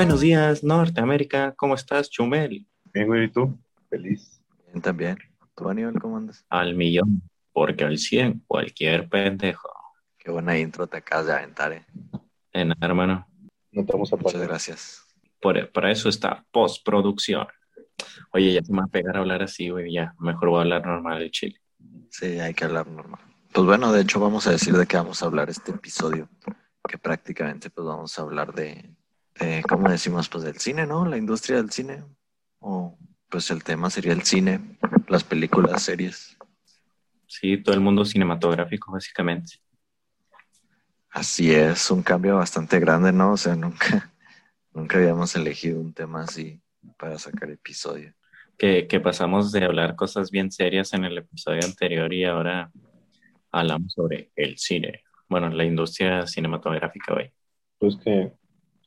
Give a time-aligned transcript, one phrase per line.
[0.00, 1.52] Buenos días, Norteamérica.
[1.58, 2.66] ¿Cómo estás, Chumel?
[2.84, 3.60] Bien, güey, ¿y tú?
[3.90, 4.42] Feliz.
[4.66, 5.18] Bien, también.
[5.54, 6.42] ¿Tú, Aníbal, cómo andas?
[6.48, 7.20] Al millón,
[7.52, 9.68] porque al 100, cualquier pendejo.
[10.16, 11.84] Qué buena intro te acabas de aventar, eh.
[12.50, 13.28] En nada, hermano.
[13.72, 15.02] No te vamos a Muchas gracias.
[15.38, 17.46] Por, para eso está postproducción.
[18.32, 19.92] Oye, ya se me va a pegar a hablar así, güey.
[19.92, 21.60] Ya, mejor voy a hablar normal de Chile.
[22.08, 23.20] Sí, hay que hablar normal.
[23.52, 26.30] Pues bueno, de hecho vamos a decir de qué vamos a hablar este episodio,
[26.88, 28.96] que prácticamente pues vamos a hablar de,
[29.40, 30.28] de ¿cómo decimos?
[30.28, 31.04] Pues del cine, ¿no?
[31.06, 32.04] La industria del cine.
[32.60, 32.96] O
[33.28, 36.36] pues el tema sería el cine, las películas, series.
[37.26, 39.54] Sí, todo el mundo cinematográfico, básicamente.
[41.10, 43.32] Así es, un cambio bastante grande, ¿no?
[43.32, 44.12] O sea, nunca,
[44.74, 46.60] nunca habíamos elegido un tema así
[46.98, 48.12] para sacar episodio.
[48.58, 52.70] Que, que pasamos de hablar cosas bien serias en el episodio anterior y ahora
[53.52, 55.04] hablamos sobre el cine.
[55.28, 57.32] Bueno, la industria cinematográfica, güey.
[57.78, 58.32] Pues que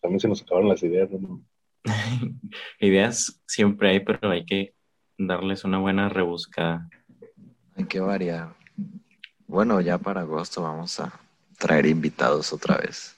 [0.04, 1.42] también se nos acabaron las ideas, ¿no?
[2.80, 4.76] Ideas siempre hay, pero hay que
[5.18, 6.90] darles una buena rebuscada.
[7.76, 8.54] Hay que variar.
[9.48, 11.20] Bueno, ya para agosto vamos a
[11.58, 13.16] traer invitados otra vez.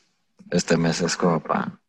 [0.52, 1.80] Este mes es como para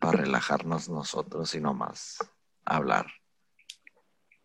[0.00, 2.18] relajarnos nosotros y no más
[2.64, 3.06] hablar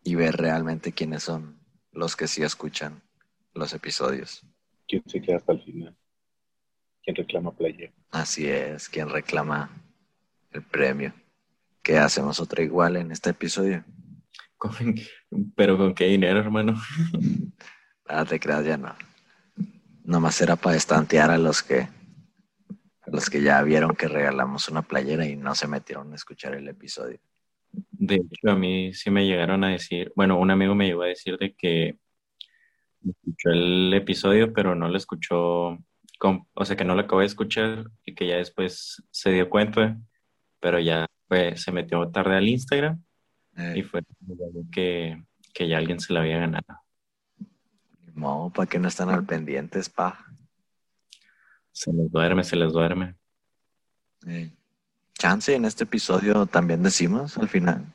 [0.04, 1.58] y ver realmente quiénes son
[1.92, 3.02] los que sí escuchan
[3.54, 4.42] los episodios.
[4.86, 5.96] ¿Quién se queda hasta el final?
[7.12, 7.90] ¿Quién reclama playa?
[8.12, 9.68] Así es, quien reclama
[10.52, 11.12] el premio.
[11.82, 13.84] Que hacemos otra igual en este episodio.
[14.56, 14.94] Con-
[15.56, 16.74] Pero con qué dinero, hermano.
[18.12, 18.92] Ah, te creas, ya no.
[20.02, 24.82] Nomás era para estantear a los que a los que ya vieron que regalamos una
[24.82, 27.20] playera y no se metieron a escuchar el episodio.
[27.92, 31.06] De hecho, a mí sí me llegaron a decir, bueno, un amigo me llegó a
[31.06, 31.98] decir de que
[33.08, 35.78] escuchó el episodio, pero no lo escuchó,
[36.20, 39.48] con- o sea, que no lo acabó de escuchar y que ya después se dio
[39.48, 39.96] cuenta,
[40.60, 43.02] pero ya fue, se metió tarde al Instagram
[43.56, 44.02] Eh, y fue
[44.70, 46.66] que, que ya alguien se la había ganado.
[48.14, 50.26] no, ¿para qué no están al pendientes, pa?
[51.72, 53.14] Se les duerme, se les duerme.
[54.26, 54.50] Eh,
[55.14, 57.86] chance en este episodio también decimos al final.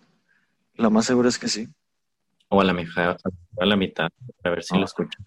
[0.74, 1.70] Lo más seguro es que sí.
[2.50, 3.18] O a la mitad,
[3.60, 4.10] a la mitad,
[4.44, 4.80] a ver si Ah.
[4.80, 5.24] lo escuchan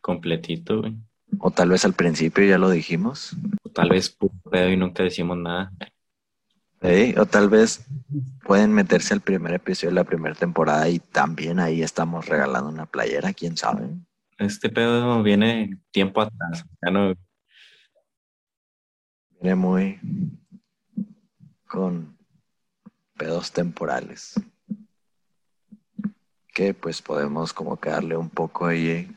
[0.00, 0.94] completito, güey.
[1.38, 3.36] O tal vez al principio ya lo dijimos.
[3.62, 4.16] O tal vez
[4.50, 5.72] pedo y nunca decimos nada.
[7.16, 7.84] O tal vez
[8.44, 12.86] pueden meterse al primer episodio de la primera temporada y también ahí estamos regalando una
[12.86, 13.90] playera, quién sabe.
[14.38, 16.64] Este pedo viene tiempo atrás.
[16.80, 17.14] Ya no,
[19.40, 20.00] Viene muy
[21.68, 22.16] con
[23.16, 24.34] pedos temporales.
[26.52, 29.14] Que pues podemos como que darle un poco ahí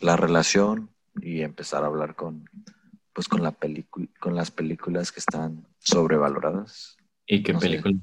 [0.00, 2.48] la relación y empezar a hablar con
[3.12, 6.96] pues con la película con las películas que están sobrevaloradas.
[7.26, 7.68] ¿Y qué No sé.
[7.68, 7.94] película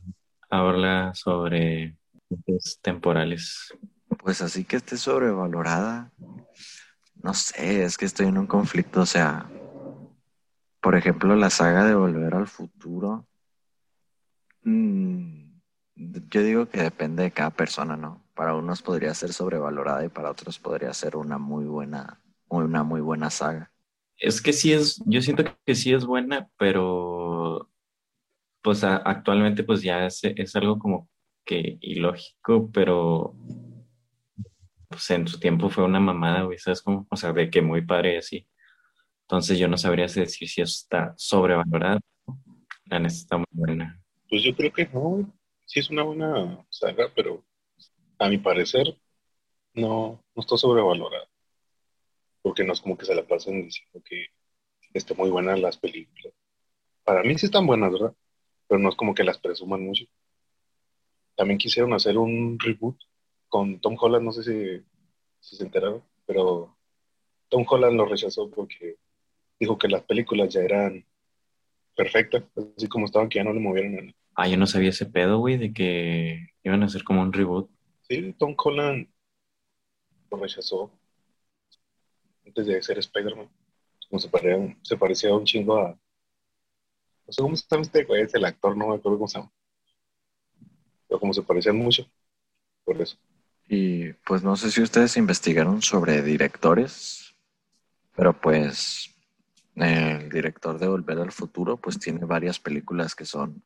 [0.50, 1.98] habla sobre
[2.82, 3.74] temporales?
[4.18, 6.12] Pues así que esté sobrevalorada.
[7.24, 9.48] No sé, es que estoy en un conflicto, o sea,
[10.82, 13.28] por ejemplo, la saga de Volver al Futuro.
[14.64, 15.42] mm,
[15.96, 18.24] yo digo que depende de cada persona, ¿no?
[18.34, 22.21] Para unos podría ser sobrevalorada y para otros podría ser una muy buena,
[22.52, 23.72] una muy buena saga.
[24.18, 27.70] Es que sí es, yo siento que sí es buena, pero
[28.62, 31.10] pues a- actualmente pues ya es, es algo como
[31.46, 33.36] que ilógico, pero
[34.90, 37.08] pues en su tiempo fue una mamada, güey, ¿sabes cómo?
[37.10, 38.48] O sea, de que muy padre y así.
[39.24, 42.00] Entonces yo no sabría decir si está sobrevalorada.
[42.86, 44.02] La neta está muy buena.
[44.30, 45.32] Pues yo creo que no.
[45.66, 47.44] Sí es una buena saga, pero
[48.20, 48.98] a mi parecer
[49.74, 51.28] no, no está sobrevalorada.
[52.42, 54.28] Porque no es como que se la pasen diciendo que
[54.94, 56.34] están muy buenas las películas.
[57.04, 58.14] Para mí sí están buenas, ¿verdad?
[58.68, 60.06] Pero no es como que las presuman mucho.
[61.36, 62.98] También quisieron hacer un reboot
[63.48, 64.86] con Tom Holland, no sé si,
[65.40, 66.78] si se enteraron, pero
[67.50, 68.96] Tom Holland lo rechazó porque
[69.60, 71.06] dijo que las películas ya eran
[71.96, 72.44] perfectas,
[72.78, 74.12] así como estaban, que ya no le movieron nada.
[74.36, 77.70] Ah, yo no sabía ese pedo, güey, de que iban a hacer como un reboot.
[78.04, 79.08] Sí, Tom Holland
[80.30, 80.92] lo rechazó
[82.46, 83.50] antes de ser Spider-Man.
[84.10, 85.90] Como se parecía, se parecía un chingo a.
[87.28, 89.52] No sé cómo se llama este es el actor, no me acuerdo cómo se llama.
[91.08, 92.10] Pero como se parecían mucho,
[92.84, 93.18] por eso.
[93.68, 97.34] Y pues no sé si ustedes investigaron sobre directores,
[98.16, 99.16] pero pues
[99.76, 103.64] el director de Volver al Futuro pues tiene varias películas que son,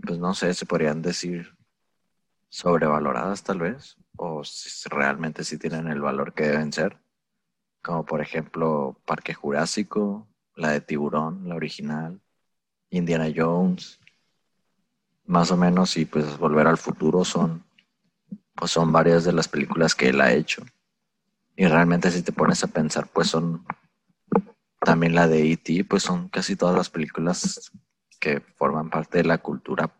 [0.00, 1.56] pues no sé, se podrían decir
[2.48, 6.98] sobrevaloradas tal vez, o si realmente sí tienen el valor que deben ser,
[7.86, 12.20] como por ejemplo Parque Jurásico, la de Tiburón, la original,
[12.90, 14.00] Indiana Jones,
[15.24, 17.64] más o menos, y pues Volver al Futuro son,
[18.56, 20.66] pues son varias de las películas que él ha hecho.
[21.54, 23.64] Y realmente si te pones a pensar, pues son
[24.80, 27.70] también la de E.T., pues son casi todas las películas
[28.18, 29.94] que forman parte de la cultura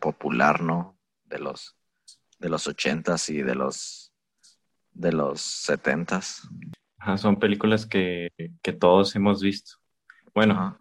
[0.00, 0.98] popular, ¿no?
[1.26, 1.76] De los
[2.40, 4.12] de los ochentas y de los
[4.92, 6.48] de los setentas.
[7.16, 8.30] Son películas que,
[8.78, 9.76] todos hemos visto.
[10.34, 10.78] Bueno,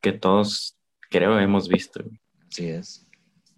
[0.00, 0.76] que todos
[1.10, 2.04] creo hemos visto.
[2.48, 3.06] Así es.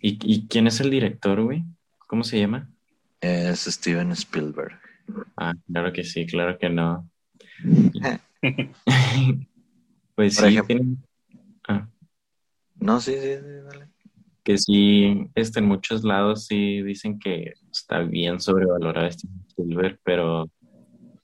[0.00, 1.64] ¿Y, ¿Y quién es el director, güey?
[2.06, 2.70] ¿Cómo se llama?
[3.20, 4.78] Es Steven Spielberg.
[5.36, 7.08] Ah, claro que sí, claro que no.
[10.14, 10.58] pues sí,
[11.68, 11.88] ah.
[12.76, 13.88] No, sí, sí, sí, dale.
[14.44, 20.48] Que sí, este, en muchos lados sí dicen que está bien sobrevalorado este Spielberg, pero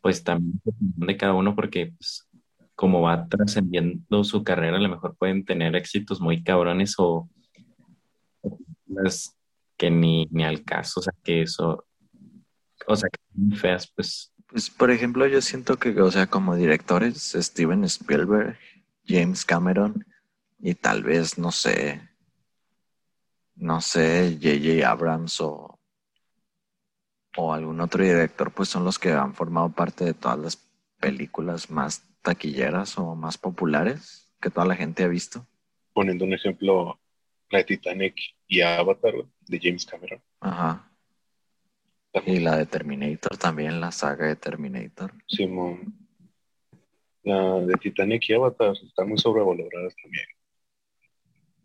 [0.05, 2.29] pues también de cada uno porque pues,
[2.75, 7.31] como va trascendiendo su carrera, a lo mejor pueden tener éxitos muy cabrones o
[9.79, 11.87] que ni, ni al caso, o sea, que eso,
[12.87, 16.55] o sea, que muy feas, pues pues, por ejemplo, yo siento que, o sea, como
[16.55, 18.59] directores, Steven Spielberg,
[19.05, 20.07] James Cameron
[20.61, 22.09] y tal vez, no sé,
[23.57, 24.89] no sé, J.J.
[24.89, 25.74] Abrams o,
[27.37, 30.57] o algún otro director, pues son los que han formado parte de todas las
[31.01, 35.47] películas más taquilleras o más populares que toda la gente ha visto.
[35.93, 36.99] Poniendo un ejemplo,
[37.51, 38.17] la de Titanic
[38.47, 39.15] y Avatar
[39.47, 40.21] de James Cameron.
[40.41, 40.91] Ajá.
[42.27, 45.13] Y la de Terminator también, la saga de Terminator.
[45.27, 45.95] Simón.
[47.25, 50.27] La de Titanic y Avatar están muy sobrevaloradas también.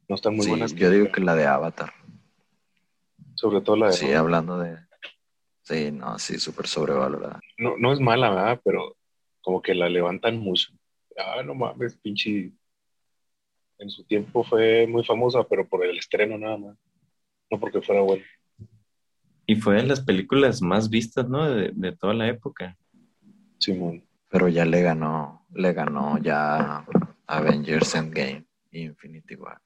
[0.08, 0.74] No están muy buenas.
[0.74, 1.94] Yo digo que la de Avatar.
[3.36, 3.94] Sobre todo la de.
[3.94, 4.78] Sí, hablando de.
[5.70, 7.40] Sí, no, sí, súper sobrevalorada.
[7.60, 8.60] No, no es mala, ¿verdad?
[8.66, 8.98] Pero
[9.40, 10.74] como que la levantan mucho.
[11.16, 12.52] Ah, no mames, pinche.
[13.78, 16.76] En su tiempo fue muy famosa, pero por el estreno nada más.
[17.52, 18.26] No porque fuera buena.
[19.46, 21.48] Y fue de las películas más vistas, ¿no?
[21.48, 22.76] De, toda la época.
[23.60, 24.04] Simón.
[24.28, 26.84] Pero ya le ganó, le ganó ya
[27.28, 29.62] Avengers Endgame y Infinity War.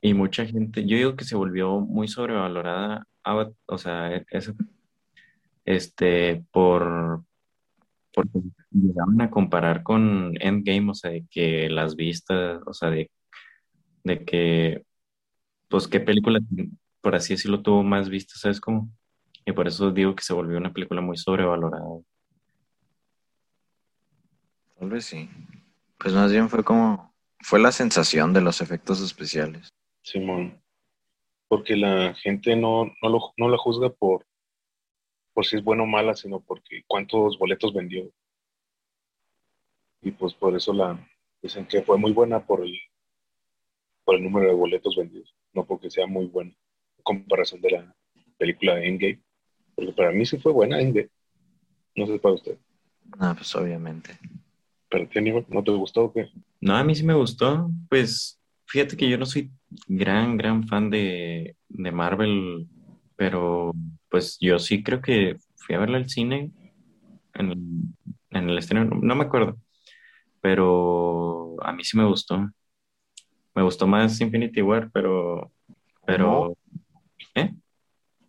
[0.00, 3.08] Y mucha gente, yo digo que se volvió muy sobrevalorada,
[3.66, 4.24] o sea,
[5.66, 7.22] este, por,
[8.14, 8.40] porque
[8.70, 13.10] llegaban a comparar con Endgame, o sea, de que las vistas, o sea, de,
[14.04, 14.82] de que,
[15.68, 16.40] pues, qué película
[17.06, 18.90] por así decirlo, tuvo más vistas, ¿sabes cómo?
[19.44, 21.86] Y por eso digo que se volvió una película muy sobrevalorada.
[24.76, 25.30] Tal vez sí.
[25.98, 29.68] Pues más bien fue como, fue la sensación de los efectos especiales.
[30.02, 30.60] Simón,
[31.46, 34.26] porque la gente no, no, la juzga por,
[35.36, 38.10] por si es buena o mala, sino porque cuántos boletos vendió.
[40.00, 40.98] Y pues por eso la
[41.42, 42.74] dicen que fue muy buena por el,
[44.02, 46.56] por el número de boletos vendidos, no porque sea muy buena
[47.02, 47.94] comparación de la
[48.38, 49.22] película de Endgame.
[49.74, 51.10] Porque para mí sí fue buena Endgame.
[51.96, 52.56] No sé para usted.
[53.18, 54.18] Ah, pues obviamente.
[54.88, 56.30] ¿Pero ti, no te gustó o qué?
[56.62, 57.68] No, a mí sí me gustó.
[57.90, 59.50] Pues fíjate que yo no soy
[59.86, 62.66] gran, gran fan de, de Marvel,
[63.16, 63.74] pero
[64.10, 66.52] pues yo sí creo que fui a verla al cine
[67.34, 67.96] en,
[68.30, 69.56] en el estreno, no me acuerdo,
[70.40, 72.48] pero a mí sí me gustó.
[73.54, 75.52] Me gustó más Infinity War, pero,
[76.06, 76.56] pero
[77.34, 77.54] ¿Eh?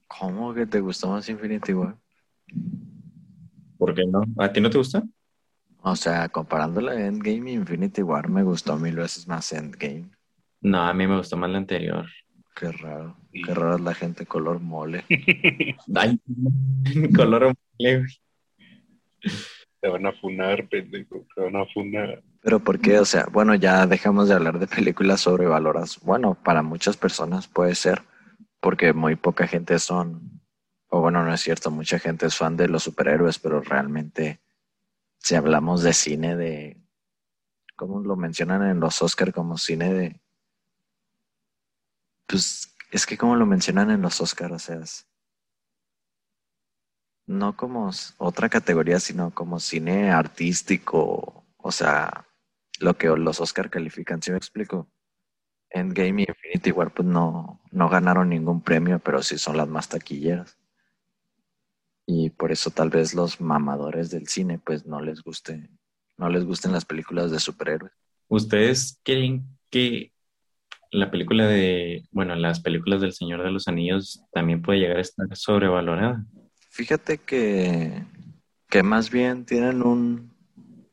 [0.07, 1.97] ¿Cómo que te gustó más Infinity War?
[3.77, 4.21] ¿Por qué no?
[4.37, 5.03] ¿A ti no te gusta?
[5.81, 10.11] O sea, comparándola Endgame y Infinity War, me gustó mil veces más Endgame.
[10.61, 12.05] No, a mí me gustó más la anterior.
[12.55, 13.15] Qué raro.
[13.45, 15.03] Qué raro es la gente color mole.
[15.95, 16.19] Ay,
[17.15, 18.05] color mole,
[19.79, 21.25] Te van a funar, pendejo.
[21.35, 22.23] Te van a funar.
[22.41, 22.99] Pero ¿por qué?
[22.99, 25.99] O sea, bueno, ya dejamos de hablar de películas sobrevaloradas.
[26.01, 28.03] Bueno, para muchas personas puede ser
[28.59, 30.41] porque muy poca gente son,
[30.89, 34.41] o bueno, no es cierto, mucha gente es fan de los superhéroes, pero realmente
[35.19, 36.77] si hablamos de cine de,
[37.75, 40.21] ¿cómo lo mencionan en los Oscar como cine de,
[42.25, 44.79] pues es que como lo mencionan en los Oscar, o sea,
[47.25, 52.25] no como otra categoría, sino como cine artístico, o sea,
[52.79, 54.89] lo que los Oscar califican, ¿sí me explico?
[55.69, 59.89] Endgame y Infinity War pues no, no ganaron ningún premio, pero sí son las más
[59.89, 60.57] taquilleras.
[62.05, 65.69] Y por eso tal vez los mamadores del cine pues no les guste,
[66.15, 67.91] no les gusten las películas de superhéroes.
[68.29, 70.13] ¿Ustedes creen que
[70.91, 75.01] la película de, bueno, las películas del Señor de los Anillos también puede llegar a
[75.01, 76.25] estar sobrevalorada?
[76.69, 78.03] Fíjate que,
[78.69, 80.31] que más bien tienen un,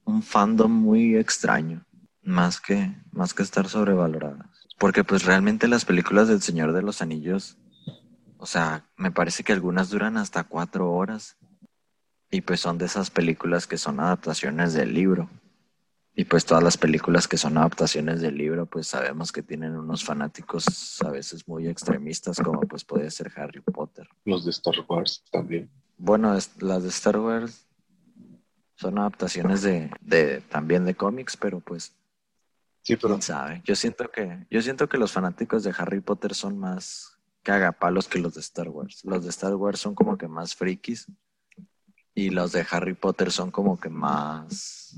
[0.04, 1.84] un fandom muy extraño,
[2.22, 4.46] más que, más que estar sobrevaloradas
[4.78, 7.58] Porque pues realmente las películas del Señor de los Anillos,
[8.38, 11.36] o sea, me parece que algunas duran hasta cuatro horas.
[12.30, 15.30] Y pues son de esas películas que son adaptaciones del libro.
[16.16, 20.04] Y pues todas las películas que son adaptaciones del libro, pues sabemos que tienen unos
[20.04, 24.08] fanáticos a veces muy extremistas, como pues puede ser Harry Potter.
[24.24, 25.68] Los de Star Wars también.
[25.98, 27.66] Bueno, las de Star Wars
[28.76, 31.92] son adaptaciones de, de también de cómics, pero pues
[32.84, 33.62] Sí, pero quién sabe.
[33.64, 38.18] Yo siento que, yo siento que los fanáticos de Harry Potter son más cagapalos que
[38.18, 39.02] los de Star Wars.
[39.04, 41.06] Los de Star Wars son como que más frikis
[42.14, 44.96] y los de Harry Potter son como que más,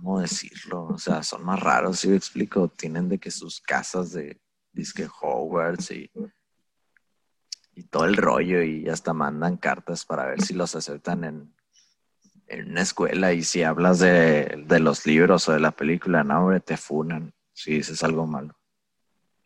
[0.00, 0.84] ¿cómo decirlo?
[0.86, 2.68] O sea, son más raros, si me explico.
[2.68, 4.40] Tienen de que sus casas de
[4.72, 6.10] disque Hogwarts y,
[7.74, 11.54] y todo el rollo y hasta mandan cartas para ver si los aceptan en,
[12.46, 16.40] en una escuela y si hablas de, de los libros o de la película, no,
[16.40, 18.54] hombre, te funan si dices algo malo.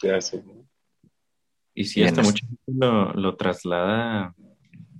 [0.02, 0.68] ya sé, ¿no?
[1.74, 4.34] Y sí, Y en hasta mucha gente lo, lo traslada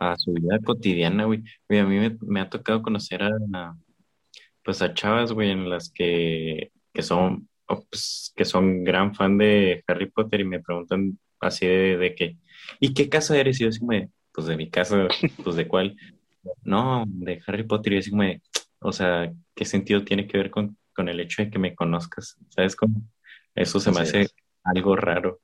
[0.00, 1.44] a su vida cotidiana, güey.
[1.68, 3.76] Güey, a mí me, me ha tocado conocer a, a,
[4.64, 9.38] pues a chavas, güey, en las que, que son, o, pues, que son gran fan
[9.38, 12.38] de Harry Potter y me preguntan así de, de que,
[12.80, 13.61] ¿y qué casa eres?
[13.61, 15.09] Y yo así de, pues de mi casa,
[15.44, 15.97] pues de cuál.
[16.62, 18.42] No, de Harry Potter y yo así de,
[18.80, 22.37] o sea, ¿qué sentido tiene que ver con, con el hecho de que me conozcas?
[22.50, 23.02] ¿Sabes cómo?
[23.54, 24.35] Eso se me hace es.
[24.64, 25.40] algo raro.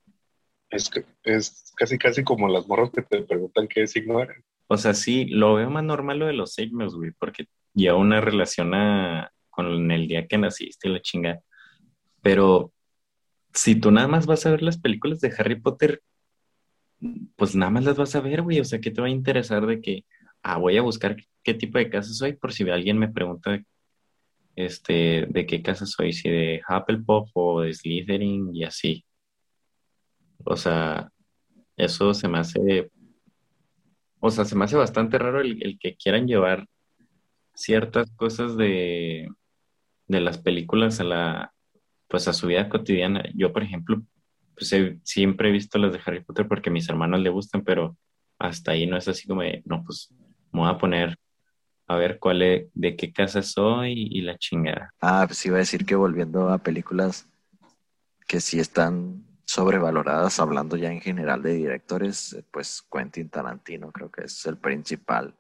[0.71, 4.45] Es, que- es casi casi como las morras que te preguntan qué signo eres.
[4.73, 8.21] O sea, sí, lo veo más normal lo de los signos, güey, porque ya una
[8.21, 11.41] relación a- con el día que naciste y la chinga.
[12.23, 12.73] Pero
[13.55, 16.03] si tú nada más vas a ver las películas de Harry Potter,
[17.37, 18.61] pues nada más las vas a ver, güey.
[18.61, 20.05] O sea, ¿qué te va a interesar de que,
[20.43, 22.35] ah, voy a buscar qué tipo de casa soy?
[22.35, 23.61] Por si alguien me pregunta,
[24.57, 29.05] este, de qué casa soy, si de Hufflepuff o de Slytherin y así.
[30.45, 31.11] O sea,
[31.77, 32.91] eso se me hace
[34.21, 36.67] o sea, se me hace bastante raro el, el que quieran llevar
[37.55, 39.29] ciertas cosas de,
[40.07, 41.53] de las películas a la,
[42.09, 43.25] pues a su vida cotidiana.
[43.35, 44.03] Yo, por ejemplo,
[44.55, 44.75] pues
[45.05, 47.97] siempre he visto las de Harry Potter porque a mis hermanos le gustan, pero
[48.39, 50.13] hasta ahí no es así como no, pues
[50.53, 51.17] me voy a poner
[51.87, 54.93] a ver cuál es, de qué casa soy y la chingada.
[55.01, 57.29] Ah, pues iba a decir que volviendo a películas
[58.27, 64.09] que sí están sobrevaloradas, hablando ya en general de directores, eh, pues Quentin Tarantino creo
[64.09, 65.35] que es el principal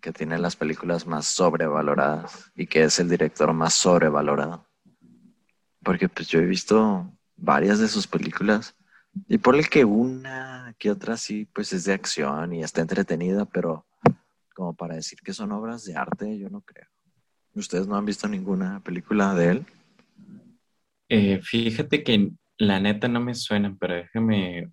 [0.00, 4.64] que tiene las películas más sobrevaloradas y que es el director más sobrevalorado.
[5.82, 8.76] Porque pues yo he visto varias de sus películas
[9.26, 13.46] y por el que una que otra sí, pues es de acción y está entretenida,
[13.46, 13.84] pero
[14.54, 16.86] como para decir que son obras de arte, yo no creo.
[17.52, 19.66] ¿Ustedes no han visto ninguna película de él?
[21.08, 24.70] Eh, fíjate que la neta no me suenan, pero déjame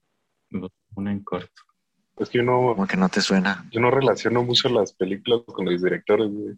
[0.96, 1.62] una en corto.
[2.17, 3.65] Es que yo no, Como que no te suena.
[3.72, 6.56] yo no relaciono mucho las películas con los directores, güey.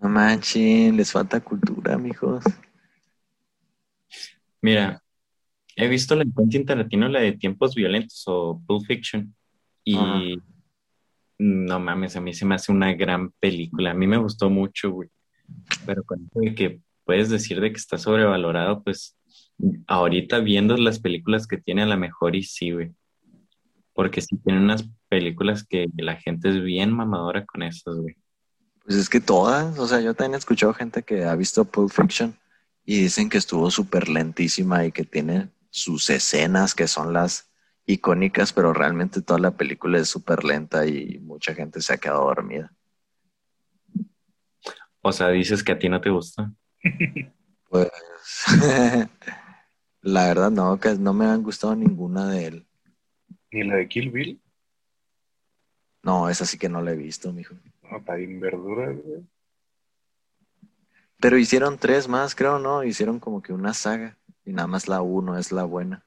[0.00, 2.44] No manchen, les falta cultura, mijos.
[4.62, 5.02] Mira,
[5.76, 9.34] he visto la de Quentin Tarantino, la de Tiempos Violentos o Pulp Fiction,
[9.84, 10.20] y Ajá.
[11.38, 13.90] no mames, a mí se me hace una gran película.
[13.90, 15.08] A mí me gustó mucho, güey.
[15.86, 19.17] Pero con eso de que puedes decir de que está sobrevalorado, pues
[19.86, 22.92] ahorita viendo las películas que tiene a la mejor y sí, güey.
[23.92, 28.16] Porque sí tiene unas películas que la gente es bien mamadora con esas, güey.
[28.84, 31.90] Pues es que todas, o sea, yo también he escuchado gente que ha visto Pulp
[31.90, 32.34] Fiction
[32.84, 37.50] y dicen que estuvo súper lentísima y que tiene sus escenas que son las
[37.84, 42.24] icónicas, pero realmente toda la película es súper lenta y mucha gente se ha quedado
[42.24, 42.72] dormida.
[45.02, 46.52] O sea, dices que a ti no te gusta.
[47.70, 47.90] Pues
[50.12, 52.66] la verdad no, que no me han gustado ninguna de él.
[53.50, 54.40] Ni la de Kill Bill,
[56.02, 57.54] No, esa sí que no la he visto, mijo.
[57.90, 59.22] no, está bien verduras, güey.
[61.20, 62.84] Pero hicieron tres más, creo, ¿no?
[62.84, 66.04] Hicieron como que una saga y nada más la uno es la buena.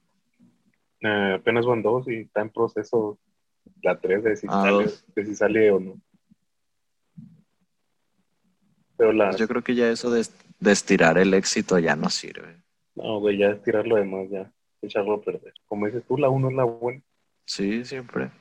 [1.01, 3.19] Eh, apenas van dos y está en proceso
[3.81, 6.01] la tres de si, Ah, sale, de si sale o no.
[8.97, 10.25] Pero la, Pues yo creo que ya eso de,
[10.59, 12.61] de estirar el éxito ya no sirve.
[12.95, 15.53] No, güey, ya es tirarlo de más, ya, echarlo a perder.
[15.65, 17.01] Como dices tú, la uno es la buena.
[17.45, 18.31] Sí, siempre.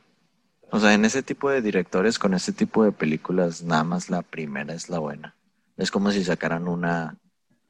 [0.71, 4.23] O sea, en ese tipo de directores, con ese tipo de películas, nada más la
[4.23, 5.35] primera es la buena.
[5.77, 7.17] Es como si sacaran una,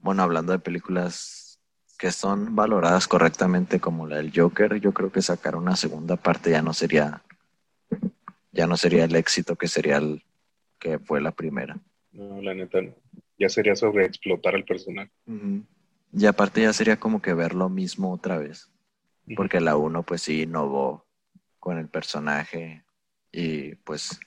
[0.00, 1.58] bueno, hablando de películas
[1.98, 6.50] que son valoradas correctamente como la del Joker, yo creo que sacar una segunda parte
[6.50, 7.22] ya no sería,
[8.52, 10.22] ya no sería el éxito que sería el
[10.78, 11.78] que fue la primera.
[12.12, 12.94] No, la neta no.
[13.38, 15.10] Ya sería sobre explotar al personal.
[15.26, 15.62] Ujú.
[16.12, 18.70] Y aparte ya sería como que ver lo mismo otra vez.
[19.36, 21.06] Porque la uno pues sí innovó
[21.60, 22.84] con el personaje
[23.30, 24.18] y pues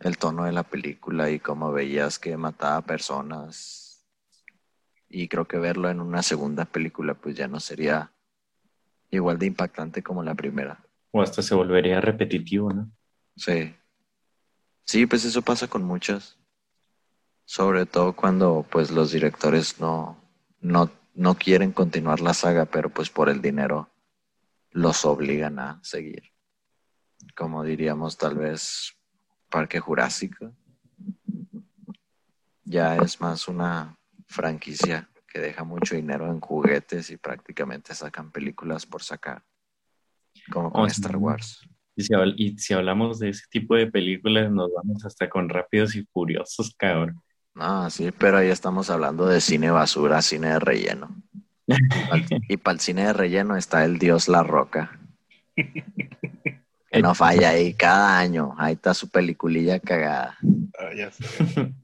[0.00, 4.06] el tono de la película y cómo veías que mataba personas.
[5.08, 8.12] Y creo que verlo en una segunda película pues ya no sería
[9.10, 10.82] igual de impactante como la primera.
[11.10, 12.90] O hasta se volvería repetitivo, ¿no?
[13.36, 13.74] Sí.
[14.84, 16.38] Sí, pues eso pasa con muchas.
[17.44, 20.23] Sobre todo cuando pues los directores no,
[20.64, 23.90] no, no quieren continuar la saga, pero pues por el dinero
[24.70, 26.32] los obligan a seguir.
[27.36, 28.94] Como diríamos tal vez
[29.50, 30.52] Parque Jurásico.
[32.64, 38.86] Ya es más una franquicia que deja mucho dinero en juguetes y prácticamente sacan películas
[38.86, 39.44] por sacar.
[40.50, 41.60] Como con Star Wars.
[41.94, 45.94] Y si, y si, hablamos de ese tipo de películas, nos vamos hasta con Rápidos
[45.94, 47.22] y Furiosos, cabrón.
[47.54, 51.14] No, sí, pero ahí estamos hablando de cine basura, cine de relleno.
[52.48, 54.98] y para el cine de relleno está el dios La Roca.
[55.54, 58.54] Que no falla ahí cada año.
[58.58, 60.36] Ahí está su peliculilla cagada.
[60.78, 61.24] Ah, ya sé.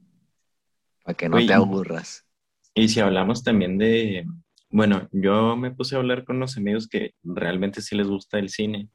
[1.03, 2.25] Para que no te aburras.
[2.73, 4.25] Y si hablamos también de.
[4.69, 8.49] Bueno, yo me puse a hablar con unos amigos que realmente sí les gusta el
[8.49, 8.89] cine.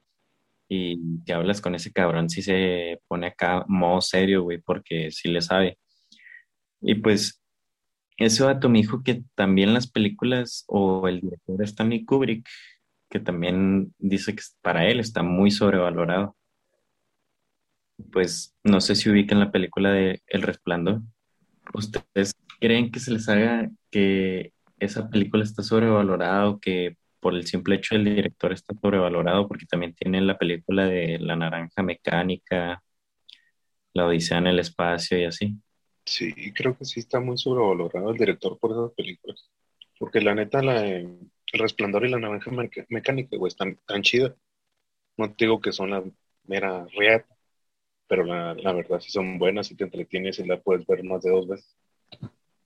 [0.68, 5.28] Y que hablas con ese cabrón, sí se pone acá modo serio, güey, porque sí
[5.28, 5.78] le sabe.
[6.86, 7.42] Y pues
[8.16, 12.48] eso a mi hijo que también las películas o el director Stanley Kubrick,
[13.10, 16.36] que también dice que para él está muy sobrevalorado.
[18.12, 21.02] Pues no sé si ubican la película de El Resplandor.
[21.74, 27.46] ¿Ustedes creen que se les haga que esa película está sobrevalorada o que por el
[27.46, 29.48] simple hecho del director está sobrevalorado?
[29.48, 32.82] Porque también tiene la película de La Naranja Mecánica,
[33.92, 35.58] La Odisea en el Espacio y así.
[36.06, 39.50] Sí, creo que sí está muy sobrevalorado el director por esas películas.
[39.98, 42.50] Porque la neta, la, El Resplandor y la Naranja
[42.88, 44.34] Mecánica, güey, están tan chidas.
[45.16, 46.04] No te digo que son la
[46.44, 47.36] mera reata,
[48.06, 51.30] pero la, verdad sí son buenas y te entretienes y la puedes ver más de
[51.30, 51.76] dos veces.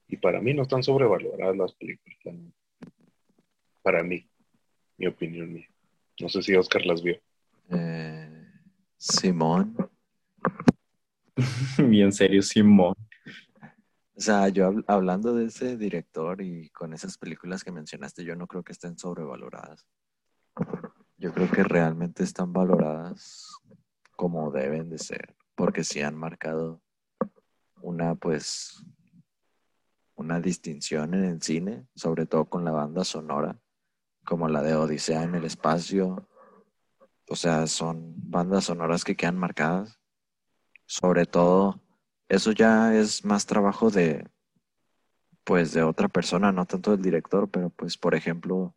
[0.07, 2.17] Y para mí no están sobrevaloradas las películas.
[3.81, 4.29] Para mí,
[4.97, 5.67] mi opinión mía.
[6.19, 7.19] No sé si Oscar las vio.
[7.71, 8.29] Eh,
[8.97, 9.75] Simón.
[11.77, 12.93] Bien serio, Simón.
[14.21, 18.45] O sea, yo hablando de ese director y con esas películas que mencionaste, yo no
[18.45, 19.87] creo que estén sobrevaloradas.
[21.17, 23.49] Yo creo que realmente están valoradas
[24.11, 26.83] como deben de ser, porque sí han marcado
[27.81, 28.85] una, pues,
[30.13, 33.59] una distinción en el cine, sobre todo con la banda sonora,
[34.23, 36.27] como la de Odisea en el espacio.
[37.27, 39.99] O sea, son bandas sonoras que quedan marcadas,
[40.85, 41.81] sobre todo
[42.31, 44.25] eso ya es más trabajo de,
[45.43, 48.73] pues, de otra persona, no tanto del director, pero pues, por ejemplo,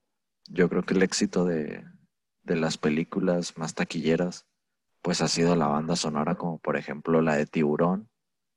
[0.48, 1.84] yo creo que el éxito de,
[2.42, 4.46] de las películas más taquilleras,
[5.02, 8.08] pues ha sido la banda sonora, como por ejemplo la de Tiburón,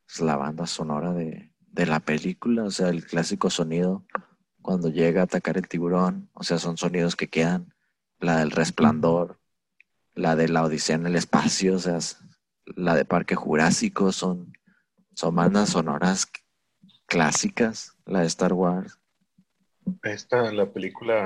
[0.09, 4.03] es la banda sonora de, de la película, o sea, el clásico sonido
[4.63, 7.73] cuando llega a atacar el tiburón, o sea, son sonidos que quedan,
[8.19, 9.39] la del resplandor,
[10.15, 11.99] la de la Odisea en el espacio, o sea,
[12.65, 14.56] la de Parque Jurásico, son
[15.17, 16.31] son bandas sonoras
[17.07, 18.99] clásicas, la de Star Wars.
[20.03, 21.25] Esta, la película.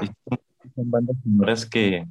[0.75, 2.07] Son bandas sonoras que,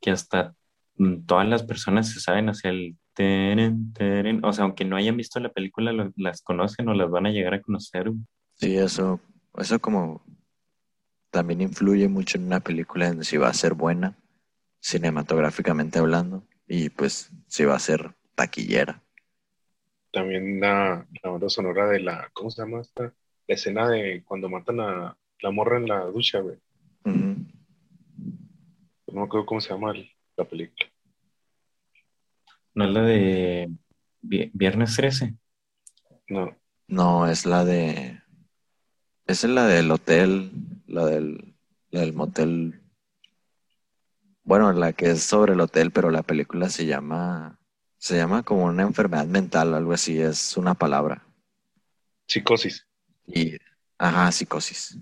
[0.00, 0.56] que hasta
[0.96, 4.44] mm, todas las personas se saben hacia el teren, teren.
[4.44, 7.54] O sea, aunque no hayan visto la película, las conocen o las van a llegar
[7.54, 8.10] a conocer.
[8.56, 9.20] Sí, eso,
[9.56, 10.24] eso como
[11.30, 14.18] también influye mucho en una película en si va a ser buena,
[14.80, 19.01] cinematográficamente hablando, y pues si va a ser taquillera
[20.12, 23.14] también la, la banda sonora de la, ¿cómo se llama esta?
[23.46, 26.58] La escena de cuando matan a la morra en la ducha, güey.
[27.04, 27.44] No
[29.20, 29.92] me acuerdo cómo se llama
[30.36, 30.88] la película.
[32.74, 33.70] ¿No es la de
[34.20, 35.34] Viernes 13?
[36.28, 36.56] No.
[36.86, 38.20] No, es la de...
[39.26, 40.50] Es la del hotel,
[40.86, 41.54] la del,
[41.90, 42.82] la del motel.
[44.44, 47.58] Bueno, la que es sobre el hotel, pero la película se llama
[48.02, 51.24] se llama como una enfermedad mental, algo así, es una palabra.
[52.26, 52.84] Psicosis.
[53.28, 53.56] Y,
[53.96, 54.98] ajá, psicosis.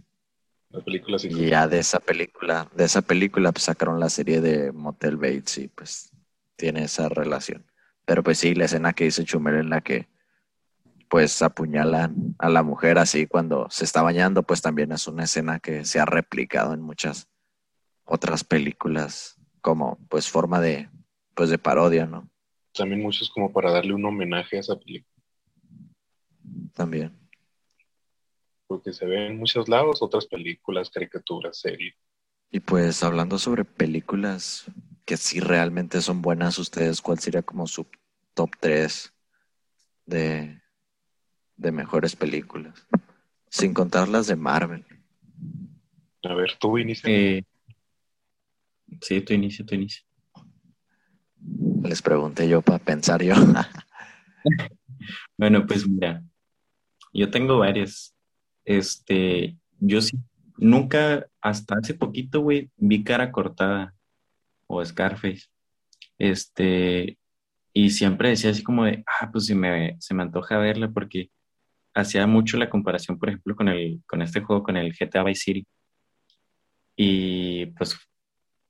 [0.68, 1.46] La película psicosis.
[1.46, 5.56] Y ya de esa película, de esa película pues, sacaron la serie de Motel Bates
[5.56, 6.12] y pues
[6.56, 7.64] tiene esa relación.
[8.04, 10.10] Pero pues sí, la escena que dice Chumel en la que
[11.08, 15.58] pues apuñalan a la mujer así cuando se está bañando, pues también es una escena
[15.58, 17.30] que se ha replicado en muchas
[18.04, 20.90] otras películas como pues forma de
[21.32, 22.28] pues de parodia, ¿no?
[22.80, 25.14] También muchos como para darle un homenaje a esa película.
[26.74, 27.20] También.
[28.66, 31.92] porque se ve en muchos lados, otras películas, caricaturas, series.
[32.52, 34.64] Y pues hablando sobre películas
[35.04, 37.84] que sí realmente son buenas, ¿ustedes cuál sería como su
[38.32, 39.12] top 3
[40.06, 40.62] de,
[41.56, 42.86] de mejores películas?
[43.48, 44.86] Sin contar las de Marvel.
[46.22, 47.10] A ver, tú inicia.
[47.10, 47.42] Eh,
[49.00, 50.04] sí, tú inicia, tú inicia.
[51.82, 53.34] Les pregunté yo para pensar yo.
[55.38, 56.22] bueno, pues mira,
[57.12, 58.14] yo tengo varias.
[58.64, 60.18] Este, yo sí,
[60.56, 63.94] nunca, hasta hace poquito, güey, vi cara cortada
[64.66, 65.46] o Scarface.
[66.18, 67.18] Este,
[67.72, 71.30] y siempre decía así como de, ah, pues si me, se me antoja verla porque
[71.94, 75.42] hacía mucho la comparación, por ejemplo, con, el, con este juego, con el GTA Vice
[75.42, 75.66] City.
[76.96, 77.96] Y pues,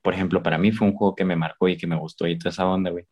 [0.01, 2.37] por ejemplo, para mí fue un juego que me marcó y que me gustó y
[2.37, 3.05] toda esa onda, güey.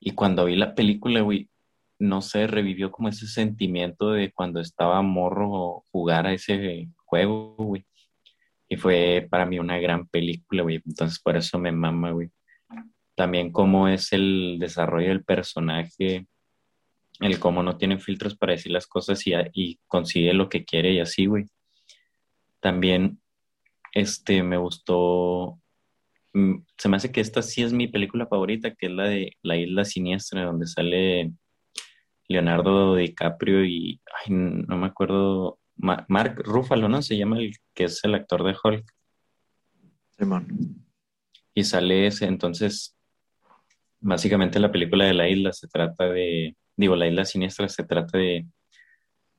[0.00, 1.50] Y cuando vi la película, güey,
[1.98, 7.86] no sé, revivió como ese sentimiento de cuando estaba morro jugar a ese juego, güey.
[8.68, 10.82] Y fue para mí una gran película, güey.
[10.84, 12.30] Entonces por eso me mama, güey.
[13.14, 16.26] También cómo es el desarrollo del personaje,
[17.20, 20.92] el cómo no tiene filtros para decir las cosas y, y consigue lo que quiere
[20.92, 21.46] y así, güey.
[22.60, 23.20] También,
[23.92, 25.58] este, me gustó,
[26.76, 29.56] se me hace que esta sí es mi película favorita, que es la de La
[29.56, 31.32] Isla Siniestra, donde sale
[32.28, 37.02] Leonardo DiCaprio y, ay, no me acuerdo, Mark Ruffalo, ¿no?
[37.02, 38.92] Se llama el que es el actor de Hulk.
[40.18, 40.84] Simón.
[41.54, 42.96] Y sale ese, entonces,
[44.00, 48.18] básicamente la película de la isla se trata de, digo, la isla siniestra se trata
[48.18, 48.46] de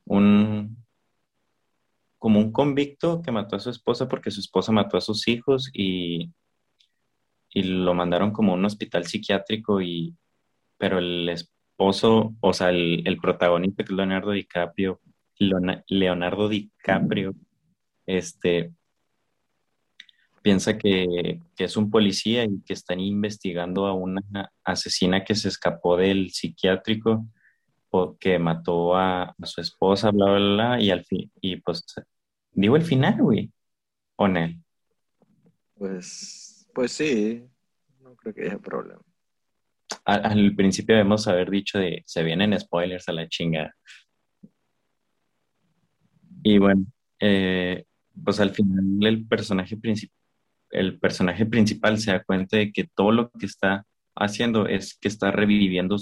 [0.04, 0.84] un,
[2.18, 5.70] como un convicto que mató a su esposa porque su esposa mató a sus hijos
[5.72, 6.32] y,
[7.50, 10.14] y lo mandaron como a un hospital psiquiátrico y,
[10.76, 15.00] pero el esposo, o sea, el, el protagonista que es Leonardo DiCaprio,
[15.88, 17.34] Leonardo DiCaprio,
[18.06, 18.72] este,
[20.42, 24.22] piensa que, es un policía y que están investigando a una
[24.64, 27.26] asesina que se escapó del psiquiátrico
[28.18, 31.84] que mató a, su esposa, bla, bla, bla, y al fin, y pues,
[32.52, 33.50] digo el final, güey,
[34.16, 34.48] ¿o no?
[35.74, 36.37] Pues,
[36.78, 37.42] pues sí,
[38.02, 39.02] no creo que haya problema.
[40.04, 43.74] Al, principio debemos haber dicho de, se vienen spoilers a la chinga.
[46.44, 46.86] Y bueno,
[47.18, 47.84] eh,
[48.22, 49.76] pues al final el personaje
[50.70, 55.08] el personaje principal se da cuenta de que todo lo que está haciendo es que
[55.08, 55.96] está reviviendo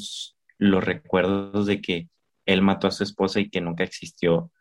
[0.59, 2.11] los recuerdos de que
[2.45, 4.53] él mató a su esposa y que nunca existió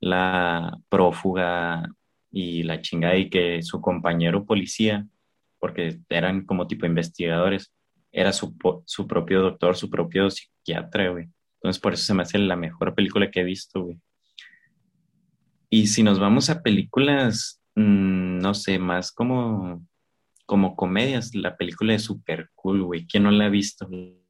[0.00, 1.88] la prófuga
[2.30, 5.08] y la chingada y que su compañero policía,
[5.62, 7.72] porque eran como tipo investigadores,
[8.10, 11.28] era su, su propio doctor, su propio psiquiatra, güey.
[11.54, 13.98] Entonces por eso se me hace la mejor película que he visto, güey.
[15.70, 19.86] Y si nos vamos a películas Mm, no sé, más como,
[20.46, 23.06] como comedias, la película de Super Cool, güey.
[23.06, 23.88] ¿Quién no la ha visto?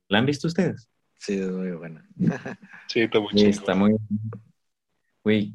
[0.09, 0.89] ¿La han visto ustedes?
[1.19, 2.07] Sí, es muy buena.
[2.89, 3.97] sí, está muy sí, Está muy...
[5.25, 5.55] Güey,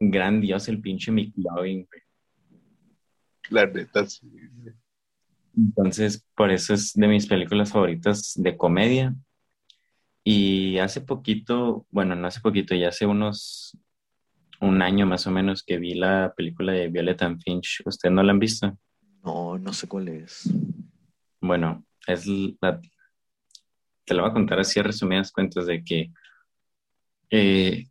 [0.00, 2.02] grandioso el pinche McLovin, güey.
[3.50, 4.30] La neta, sí.
[5.56, 9.14] Entonces, por eso es de mis películas favoritas de comedia.
[10.24, 13.78] Y hace poquito, bueno, no hace poquito, ya hace unos
[14.60, 17.82] un año más o menos que vi la película de Violet and Finch.
[17.84, 18.76] ¿Usted no la han visto?
[19.22, 20.50] No, no sé cuál es.
[21.40, 22.80] Bueno, es la,
[24.04, 26.10] te lo voy a contar así a resumidas cuentas de que
[27.30, 27.86] eh,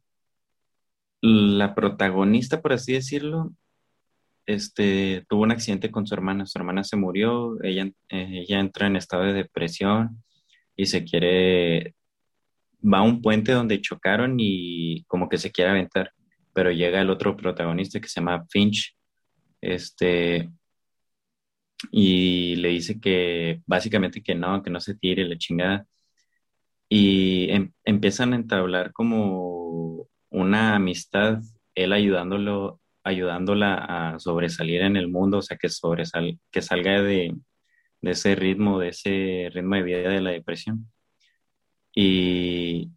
[1.22, 3.54] la protagonista, por así decirlo,
[4.46, 6.46] este, tuvo un accidente con su hermana.
[6.46, 10.24] Su hermana se murió, ella, ella entra en estado de depresión
[10.76, 11.96] y se quiere,
[12.82, 16.12] va a un puente donde chocaron y como que se quiere aventar
[16.54, 18.96] pero llega el otro protagonista que se llama Finch,
[19.62, 20.50] este,
[21.92, 25.86] y le dice que básicamente que no, que no se tire la chingada.
[26.90, 31.40] Y em, empiezan a entablar como una amistad,
[31.76, 37.36] él ayudándolo, ayudándola a sobresalir en el mundo, o sea, que, sobresal, que salga de,
[38.02, 40.92] de ese ritmo, de ese ritmo de vida de la depresión.
[41.96, 42.92] Y,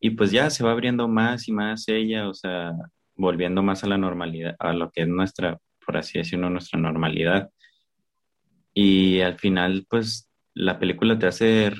[0.00, 2.72] y pues ya se va abriendo más y más ella, o sea,
[3.16, 7.50] volviendo más a la normalidad, a lo que es nuestra, por así decirlo, nuestra normalidad.
[8.72, 11.70] Y al final, pues la película te hace,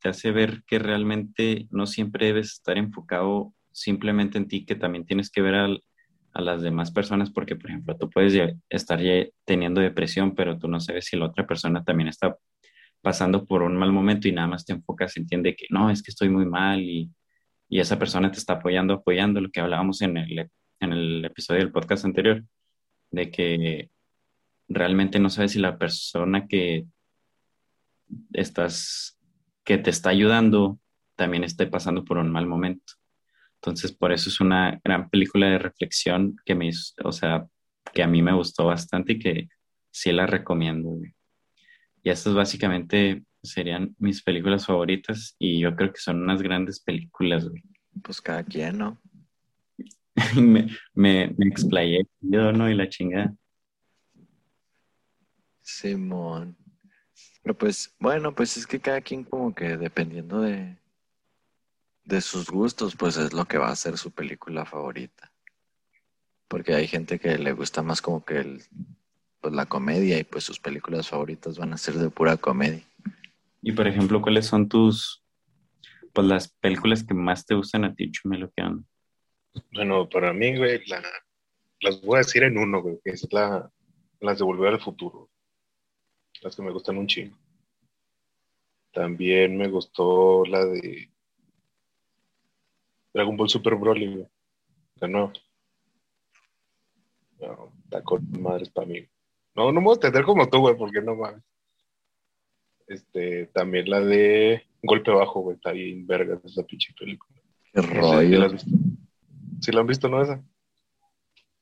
[0.00, 5.04] te hace ver que realmente no siempre debes estar enfocado simplemente en ti, que también
[5.04, 5.54] tienes que ver
[6.36, 9.00] a las demás personas, porque, por ejemplo, tú puedes estar
[9.44, 12.36] teniendo depresión, pero tú no sabes si la otra persona también está
[13.00, 16.10] pasando por un mal momento y nada más te enfocas, entiende que no, es que
[16.10, 17.10] estoy muy mal y
[17.68, 21.60] y esa persona te está apoyando, apoyando lo que hablábamos en el en el episodio
[21.60, 22.44] del podcast anterior,
[23.10, 23.90] de que
[24.68, 26.86] realmente no sabes si la persona que
[28.34, 29.18] estás,
[29.64, 30.78] que te está ayudando,
[31.16, 32.92] también esté pasando por un mal momento.
[33.60, 36.70] Entonces, por eso es una gran película de reflexión que me,
[37.04, 37.46] o sea,
[37.92, 39.48] que a mí me gustó bastante y que
[39.90, 40.98] sí la recomiendo.
[42.02, 47.48] Y estas básicamente serían mis películas favoritas y yo creo que son unas grandes películas,
[48.02, 49.00] Pues cada quien, ¿no?
[50.36, 52.70] me, me, me explayé yo, ¿no?
[52.70, 53.34] Y la chingada.
[55.62, 56.56] Simón.
[57.42, 60.76] Pero pues, bueno, pues es que cada quien como que dependiendo de,
[62.06, 65.32] de sus gustos, pues es lo que va a ser su película favorita.
[66.48, 68.62] Porque hay gente que le gusta más como que el,
[69.40, 72.84] pues la comedia y pues sus películas favoritas van a ser de pura comedia.
[73.60, 75.24] Y por ejemplo, ¿cuáles son tus,
[76.12, 78.84] pues las películas que más te gustan a ti, Chumelo, que onda?
[79.72, 81.02] Bueno, para mí, güey, la,
[81.80, 83.68] las voy a decir en uno, güey, que es la,
[84.20, 85.28] las de Volver al Futuro.
[86.42, 87.36] Las que me gustan un chingo.
[88.92, 91.10] También me gustó la de
[93.16, 94.28] Dragon Ball Super Broly, güey.
[95.00, 95.32] La nueva.
[97.40, 99.08] No, está con madres para mí.
[99.54, 101.42] No, no me voy a tener como tú, güey, porque no mames.
[102.86, 107.40] Este, también la de Golpe Bajo, güey, está bien verga esa pinche película.
[107.72, 108.38] Qué No rollo.
[108.38, 108.70] ¿la has visto?
[109.62, 110.44] ¿Sí la han visto, no esa?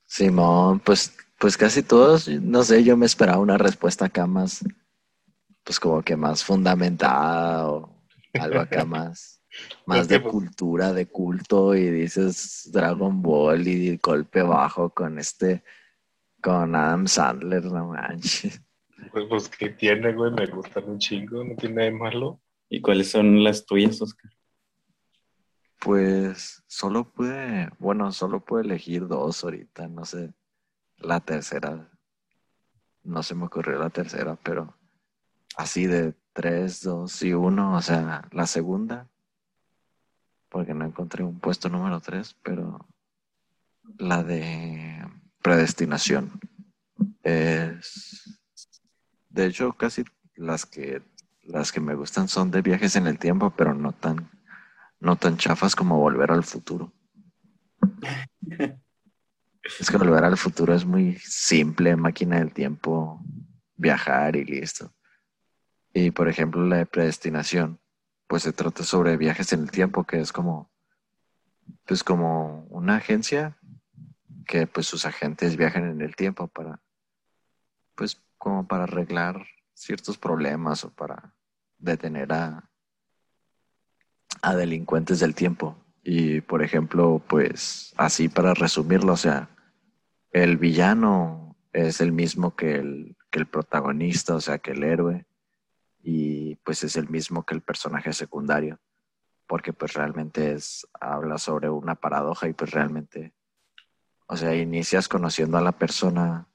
[0.07, 4.64] Simón, pues, pues casi todos, no sé, yo me esperaba una respuesta acá más,
[5.62, 7.97] pues como que más fundamentada o
[8.40, 9.40] algo acá más,
[9.87, 15.62] más de pues- cultura, de culto y dices Dragon Ball y golpe bajo con este,
[16.43, 18.61] con Adam Sandler, no manches.
[19.12, 22.40] Pues, pues que tiene, güey, me gustan un chingo, no tiene nada de malo.
[22.69, 24.31] ¿Y cuáles son las tuyas, Oscar?
[25.81, 30.33] Pues solo pude, bueno, solo pude elegir dos ahorita, no sé,
[30.97, 31.90] la tercera,
[33.03, 34.75] no se me ocurrió la tercera, pero
[35.57, 39.11] así de tres, dos y uno, o sea, la segunda,
[40.55, 42.87] porque no encontré un puesto número tres, pero
[43.99, 45.05] la de
[45.43, 46.31] predestinación
[47.25, 48.38] es,
[49.31, 50.05] de hecho, casi
[50.37, 51.03] las que
[51.43, 54.31] las que me gustan son de viajes en el tiempo, pero no tan
[55.01, 56.93] no tan chafas como Volver al Futuro.
[59.81, 63.21] Es que Volver al Futuro es muy simple, máquina del tiempo,
[63.75, 64.95] viajar y listo.
[65.93, 67.81] Y por ejemplo, la de Predestinación,
[68.27, 70.71] pues se trata sobre viajes en el tiempo, que es como,
[71.87, 73.57] pues como una agencia
[74.47, 76.81] que pues sus agentes viajan en el tiempo para,
[77.95, 81.35] pues como para arreglar ciertos problemas o para
[81.79, 82.71] detener a,
[84.43, 85.77] a delincuentes del tiempo.
[86.03, 89.49] Y por ejemplo, pues así para resumirlo, o sea,
[90.31, 95.27] el villano es el mismo que el, que el protagonista, o sea, que el héroe,
[96.05, 98.79] y pues es el mismo que el personaje secundario,
[99.47, 103.33] porque pues realmente es, habla sobre una paradoja y pues realmente,
[104.27, 106.47] o sea, inicias conociendo a la persona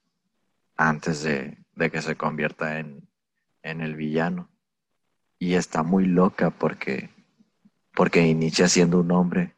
[0.78, 3.10] antes de, de que se convierta en,
[3.64, 4.50] en el villano.
[5.40, 7.10] Y está muy loca porque
[8.00, 9.56] porque inicia siendo un hombre,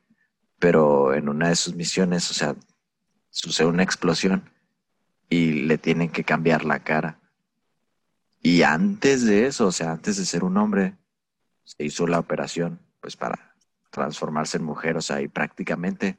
[0.58, 2.56] pero en una de sus misiones, o sea,
[3.30, 4.49] sucede una explosión
[5.30, 7.19] y le tienen que cambiar la cara.
[8.41, 10.97] Y antes de eso, o sea, antes de ser un hombre,
[11.63, 13.56] se hizo la operación, pues para
[13.91, 16.17] transformarse en mujer, o sea, y prácticamente,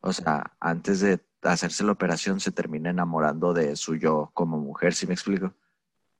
[0.00, 4.94] o sea, antes de hacerse la operación se termina enamorando de su yo como mujer,
[4.94, 5.52] si me explico?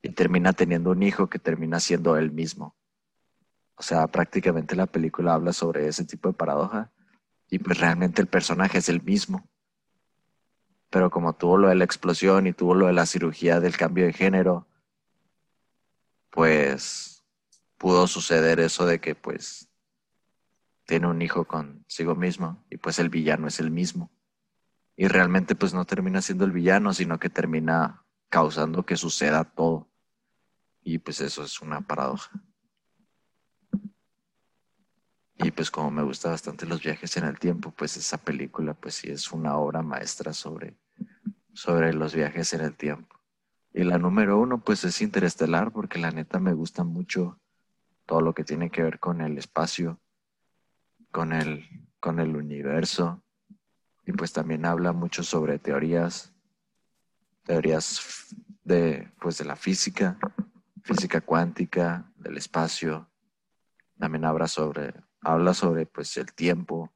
[0.03, 2.77] Y termina teniendo un hijo que termina siendo él mismo.
[3.75, 6.91] O sea, prácticamente la película habla sobre ese tipo de paradoja
[7.49, 9.49] y pues realmente el personaje es el mismo.
[10.91, 14.07] Pero como tuvo lo de la explosión y tuvo lo de la cirugía del cambio
[14.07, 14.67] de género,
[16.39, 17.25] pues
[17.79, 19.69] pudo suceder eso de que pues
[20.87, 24.13] tiene un hijo consigo mismo y pues el villano es el mismo.
[24.95, 29.91] Y realmente pues no termina siendo el villano, sino que termina causando que suceda todo.
[30.81, 32.41] Y pues eso es una paradoja.
[35.39, 38.95] Y pues como me gusta bastante los viajes en el tiempo, pues esa película pues
[38.95, 40.79] sí es una obra maestra sobre,
[41.53, 43.18] sobre los viajes en el tiempo.
[43.73, 47.41] Y la número uno pues es Interestelar porque la neta me gusta mucho
[48.07, 50.01] todo lo que tiene que ver con el espacio,
[51.11, 51.67] con el,
[52.01, 53.23] con el universo.
[54.07, 56.33] Y pues también habla mucho sobre teorías,
[57.45, 60.19] teorías de, pues de la física,
[60.83, 63.11] física cuántica, del espacio.
[63.99, 66.93] También habla sobre habla sobre pues el tiempo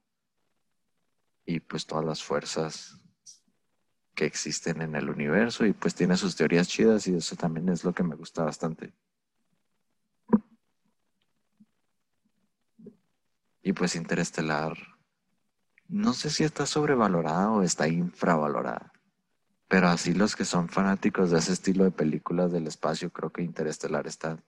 [1.44, 3.01] y pues todas las fuerzas
[4.14, 7.84] que existen en el universo y pues tiene sus teorías chidas y eso también es
[7.84, 8.92] lo que me gusta bastante.
[13.62, 14.76] Y pues Interestelar,
[15.88, 18.92] no sé si está sobrevalorada o está infravalorada,
[19.68, 23.42] pero así los que son fanáticos de ese estilo de películas del espacio, creo que
[23.42, 24.42] Interestelar está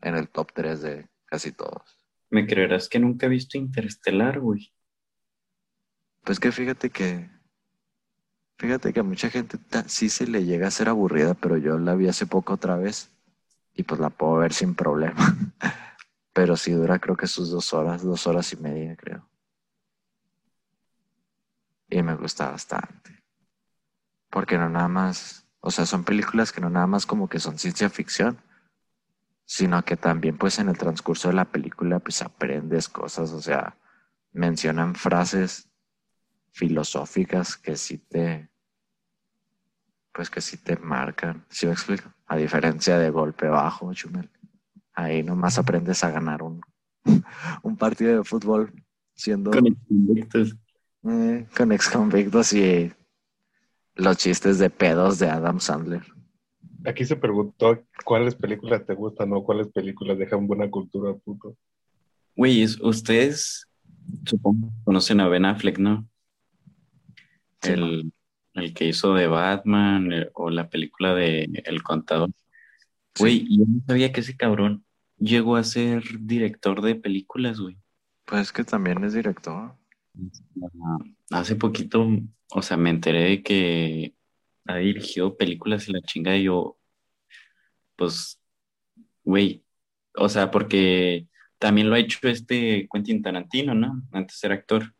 [0.00, 1.82] en el top 3 de casi todos.
[2.30, 4.72] ¿Me creerás que nunca he visto Interestelar, güey?
[6.22, 7.28] Pues que fíjate que
[8.60, 11.94] Fíjate que a mucha gente sí se le llega a ser aburrida, pero yo la
[11.94, 13.10] vi hace poco otra vez
[13.72, 15.16] y pues la puedo ver sin problema.
[16.34, 19.26] pero sí dura creo que sus dos horas, dos horas y media creo.
[21.88, 23.24] Y me gusta bastante.
[24.28, 27.58] Porque no nada más, o sea, son películas que no nada más como que son
[27.58, 28.42] ciencia ficción,
[29.46, 33.78] sino que también pues en el transcurso de la película pues aprendes cosas, o sea,
[34.32, 35.70] mencionan frases
[36.52, 38.49] filosóficas que sí te,
[40.12, 42.12] pues que sí te marcan, ¿sí me explico?
[42.26, 44.28] A diferencia de golpe bajo, Chumel.
[44.94, 46.60] Ahí nomás aprendes a ganar un,
[47.62, 48.72] un partido de fútbol
[49.14, 49.50] siendo...
[49.50, 50.56] Con ex
[51.02, 52.92] eh, con ex convictos y
[53.94, 56.02] los chistes de pedos de Adam Sandler.
[56.84, 61.56] Aquí se preguntó cuáles películas te gustan o cuáles películas dejan buena cultura, puto.
[62.36, 63.66] Güey, ustedes
[64.24, 66.06] supongo conocen a Ben Affleck, ¿no?
[67.62, 68.12] el,
[68.60, 72.30] el que hizo de Batman eh, o la película de El Contador.
[73.18, 74.84] Güey, yo no sabía que ese cabrón
[75.18, 77.76] llegó a ser director de películas, güey.
[78.24, 79.74] Pues que también es director.
[81.30, 82.06] Hace poquito,
[82.50, 84.14] o sea, me enteré de que
[84.66, 86.78] ha dirigido películas y la chinga y yo,
[87.96, 88.40] pues,
[89.24, 89.64] güey,
[90.14, 94.02] o sea, porque también lo ha hecho este Quentin Tarantino, ¿no?
[94.12, 94.94] Antes era actor.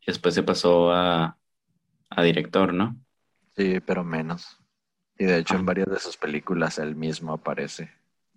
[0.00, 1.38] Y después se pasó a,
[2.10, 2.96] a director, ¿no?
[3.56, 4.58] Sí, pero menos.
[5.18, 5.64] Y de hecho en ah.
[5.64, 7.90] varias de sus películas él mismo aparece,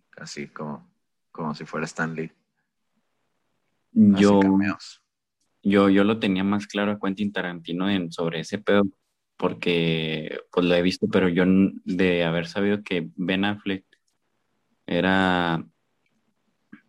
[0.10, 0.88] casi como,
[1.32, 2.32] como si fuera Stan Lee.
[3.92, 4.42] Yo,
[5.62, 8.84] yo, yo lo tenía más claro a Quentin Tarantino en, sobre ese pedo,
[9.38, 13.86] porque pues lo he visto, pero yo de haber sabido que Ben Affleck
[14.86, 15.64] era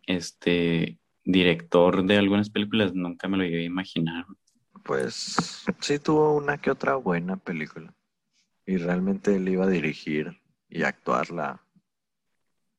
[0.07, 4.27] este director de algunas películas, nunca me lo iba a imaginar.
[4.85, 7.95] Pues sí tuvo una que otra buena película.
[8.67, 11.65] Y realmente él iba a dirigir y actuar la,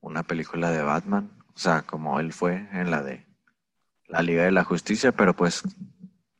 [0.01, 1.31] una película de Batman.
[1.55, 3.25] O sea, como él fue en la de
[4.07, 5.63] la Liga de la Justicia, pero pues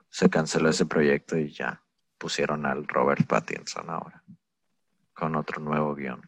[0.10, 1.84] se canceló ese proyecto y ya
[2.20, 4.24] pusieron al Robert Pattinson ahora.
[5.14, 6.22] Con otro nuevo guion.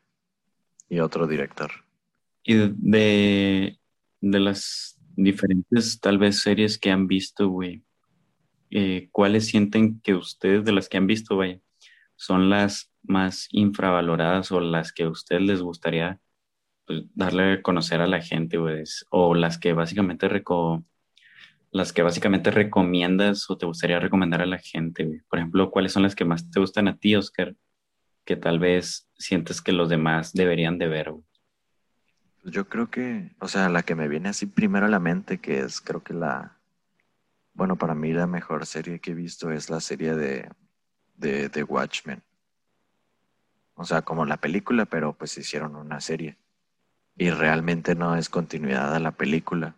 [0.90, 1.72] Y otro director.
[2.44, 3.80] Y de,
[4.22, 7.84] de las diferentes tal vez series que han visto, güey,
[8.72, 11.60] eh, cuáles sienten que ustedes, de las que han visto, vaya,
[12.16, 16.20] son las más infravaloradas o las que a ustedes les gustaría
[16.86, 20.84] pues, darle a conocer a la gente, pues, o las que básicamente reco
[21.72, 26.04] las que básicamente recomiendas o te gustaría recomendar a la gente, Por ejemplo, ¿cuáles son
[26.04, 27.56] las que más te gustan a ti, Oscar?
[28.26, 31.14] Que tal vez sientes que los demás deberían de ver,
[32.46, 35.60] Yo creo que, o sea, la que me viene así primero a la mente, que
[35.60, 36.57] es creo que la,
[37.58, 40.48] bueno, para mí la mejor serie que he visto es la serie de,
[41.16, 42.22] de, Watchmen.
[43.74, 46.38] O sea, como la película, pero pues hicieron una serie.
[47.16, 49.76] Y realmente no es continuidad a la película.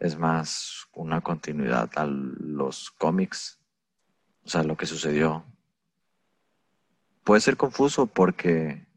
[0.00, 3.60] Es más una continuidad a los cómics.
[4.44, 5.44] O sea, lo que sucedió.
[7.22, 8.88] Puede ser confuso porque,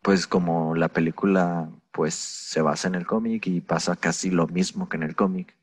[0.00, 4.88] pues como la película pues se basa en el cómic y pasa casi lo mismo
[4.88, 5.54] que en el cómic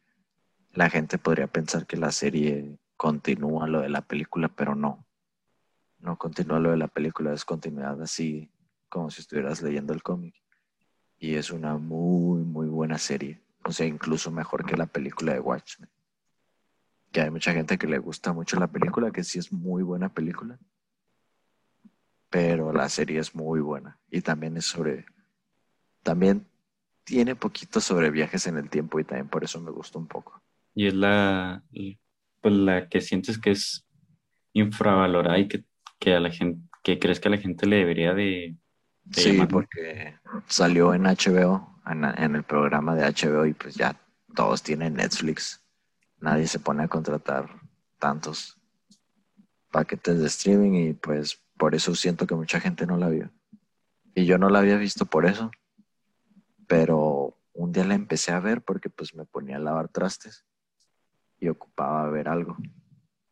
[0.74, 5.06] la gente podría pensar que la serie continúa lo de la película, pero no.
[6.00, 8.50] No continúa lo de la película, es continuidad así
[8.90, 10.36] como si estuvieras leyendo el cómic.
[11.20, 13.42] Y es una muy, muy buena serie.
[13.64, 15.90] O sea, incluso mejor que la película de Watchmen.
[17.12, 20.14] Que hay mucha gente que le gusta mucho la película, que sí es muy buena
[20.14, 20.58] película.
[22.30, 24.00] Pero la serie es muy buena.
[24.10, 25.06] Y también es sobre.
[26.02, 26.48] También
[27.04, 30.41] tiene poquito sobre viajes en el tiempo y también por eso me gusta un poco
[30.74, 31.64] y es la,
[32.42, 33.86] pues la que sientes que es
[34.54, 38.58] infravalorada y que, a la gente, que crees que a la gente le debería de...
[39.12, 40.16] sí, porque
[40.48, 43.96] salió en HBO, en, el programa de HBO y pues ya
[44.36, 45.64] todos tienen Netflix.
[46.20, 47.50] Nadie se pone a contratar
[48.00, 48.58] tantos
[49.72, 53.32] paquetes de streaming y pues por eso siento que mucha gente no la vio.
[54.14, 55.52] Y yo no la había visto por eso,
[56.68, 60.46] pero un día la empecé a ver porque pues me ponía a lavar trastes
[61.42, 62.56] y ocupaba ver algo.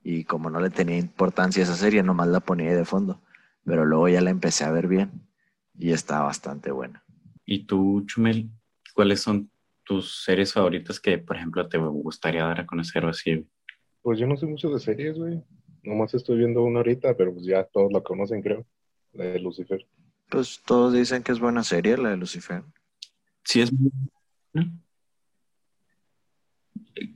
[0.04, 3.22] Y como no le tenía importancia a esa serie, nomás la ponía de fondo.
[3.64, 5.12] pero luego ya la empecé a ver bien
[5.78, 7.04] y está bastante buena.
[7.46, 8.50] ¿Y tú, Chumel,
[8.96, 9.52] cuáles son
[9.84, 13.46] tus series favoritas que, por ejemplo, te gustaría dar a conocer o así?
[14.02, 15.44] Pues yo no sé mucho de series, güey.
[15.84, 18.66] Nomás estoy viendo una ahorita, pero pues ya todos la conocen, creo.
[19.14, 19.86] La de Lucifer.
[20.30, 22.64] Pues todos dicen que es buena serie, la de Lucifer.
[23.44, 23.92] Sí, es muy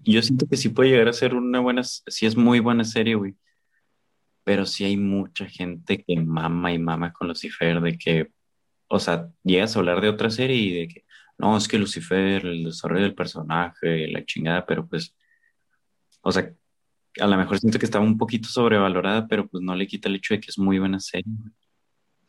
[0.03, 3.15] Yo siento que sí puede llegar a ser una buena, sí es muy buena serie,
[3.15, 3.36] güey.
[4.43, 8.31] Pero sí hay mucha gente que mama y mama con Lucifer, de que,
[8.88, 11.05] o sea, llegas a hablar de otra serie y de que,
[11.38, 15.15] no, es que Lucifer, el desarrollo del personaje, la chingada, pero pues,
[16.21, 16.53] o sea,
[17.19, 20.15] a lo mejor siento que estaba un poquito sobrevalorada, pero pues no le quita el
[20.15, 21.31] hecho de que es muy buena serie.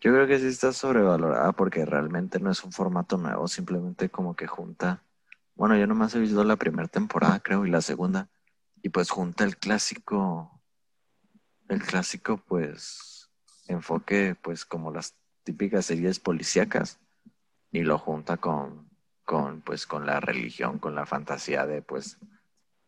[0.01, 4.37] Yo creo que sí está sobrevalorada porque realmente no es un formato nuevo, simplemente como
[4.37, 5.03] que junta.
[5.55, 8.29] Bueno, yo nomás he visto la primera temporada, creo, y la segunda.
[8.83, 10.63] Y pues junta el clásico,
[11.69, 13.31] el clásico, pues,
[13.69, 17.01] enfoque, pues, como las típicas series policíacas,
[17.71, 18.91] y lo junta con,
[19.25, 22.19] con, pues, con la religión, con la fantasía de, pues,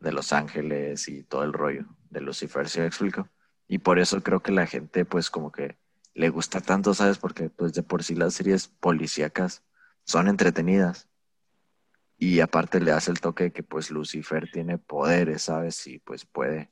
[0.01, 3.29] de los ángeles y todo el rollo de Lucifer, ¿sí me explico?
[3.69, 5.79] Y por eso creo que la gente, pues, como que
[6.17, 7.19] le gusta tanto, ¿sabes?
[7.19, 9.63] Porque pues de por sí las series policíacas
[10.05, 11.09] son entretenidas.
[12.19, 15.87] Y aparte le hace el toque de que pues Lucifer tiene poderes, ¿sabes?
[15.87, 16.71] Y pues puede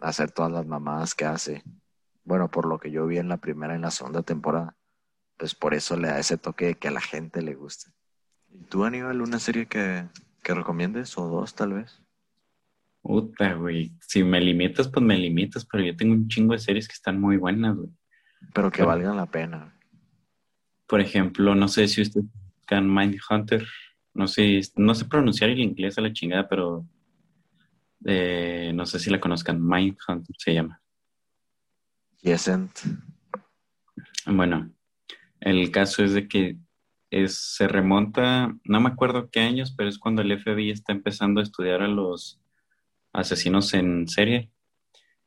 [0.00, 1.62] hacer todas las mamadas que hace.
[2.24, 4.76] Bueno, por lo que yo vi en la primera y en la segunda temporada.
[5.36, 7.92] Pues por eso le da ese toque de que a la gente le guste.
[8.50, 10.08] ¿Y tú, Aníbal, una serie que,
[10.42, 11.16] que recomiendes?
[11.16, 12.02] ¿O dos, tal vez?
[13.00, 13.92] Puta, güey.
[14.00, 17.20] Si me limitas, pues me limitas, pero yo tengo un chingo de series que están
[17.20, 17.90] muy buenas, güey.
[18.52, 19.78] Pero que valgan la pena.
[20.86, 23.66] Por ejemplo, no sé si ustedes buscan Mindhunter.
[24.18, 26.84] No sé, no sé pronunciar el inglés a la chingada, pero
[28.04, 29.64] eh, no sé si la conozcan.
[29.64, 30.82] Mindhunter se llama.
[32.20, 32.72] Yesent.
[34.26, 34.74] Bueno,
[35.38, 36.56] el caso es de que
[37.10, 41.38] es, se remonta, no me acuerdo qué años, pero es cuando el FBI está empezando
[41.38, 42.40] a estudiar a los
[43.12, 44.50] asesinos en serie.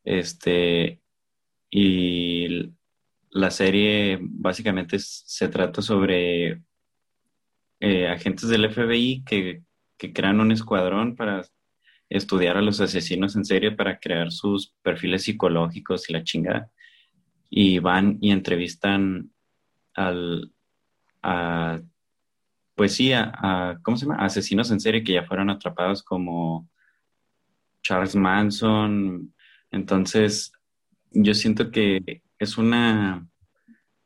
[0.04, 1.02] Este,
[1.70, 2.74] y
[3.30, 6.62] la serie básicamente se trata sobre
[7.82, 9.64] eh, agentes del FBI que,
[10.14, 11.46] crean un escuadrón para
[12.10, 16.72] estudiar a los asesinos en serie para crear sus perfiles psicológicos y la chingada.
[17.52, 19.32] Y van y entrevistan
[19.94, 20.52] al,
[21.22, 21.82] a,
[22.76, 24.24] pues sí, a, ¿cómo se llama?
[24.24, 26.68] Asesinos en serie que ya fueron atrapados como
[27.84, 29.34] Charles Manson.
[29.70, 30.52] Entonces,
[31.12, 33.28] yo siento que es una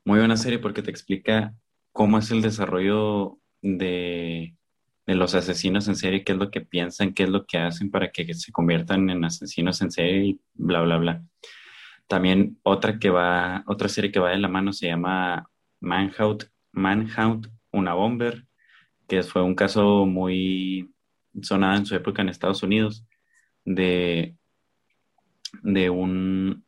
[0.03, 1.55] muy buena serie porque te explica
[1.93, 4.55] cómo es el desarrollo de,
[5.07, 8.11] los asesinos en serie, qué es lo que piensan, qué es lo que hacen para
[8.11, 11.23] que se conviertan en asesinos en serie y bla, bla, bla.
[12.07, 15.49] También otra que va, otra serie que va de la mano se llama
[15.79, 18.45] Manhunt, Manhunt, una bomber,
[19.07, 20.93] que fue un caso muy
[21.41, 23.05] sonado en su época en Estados Unidos
[23.65, 24.35] de,
[25.63, 26.63] de un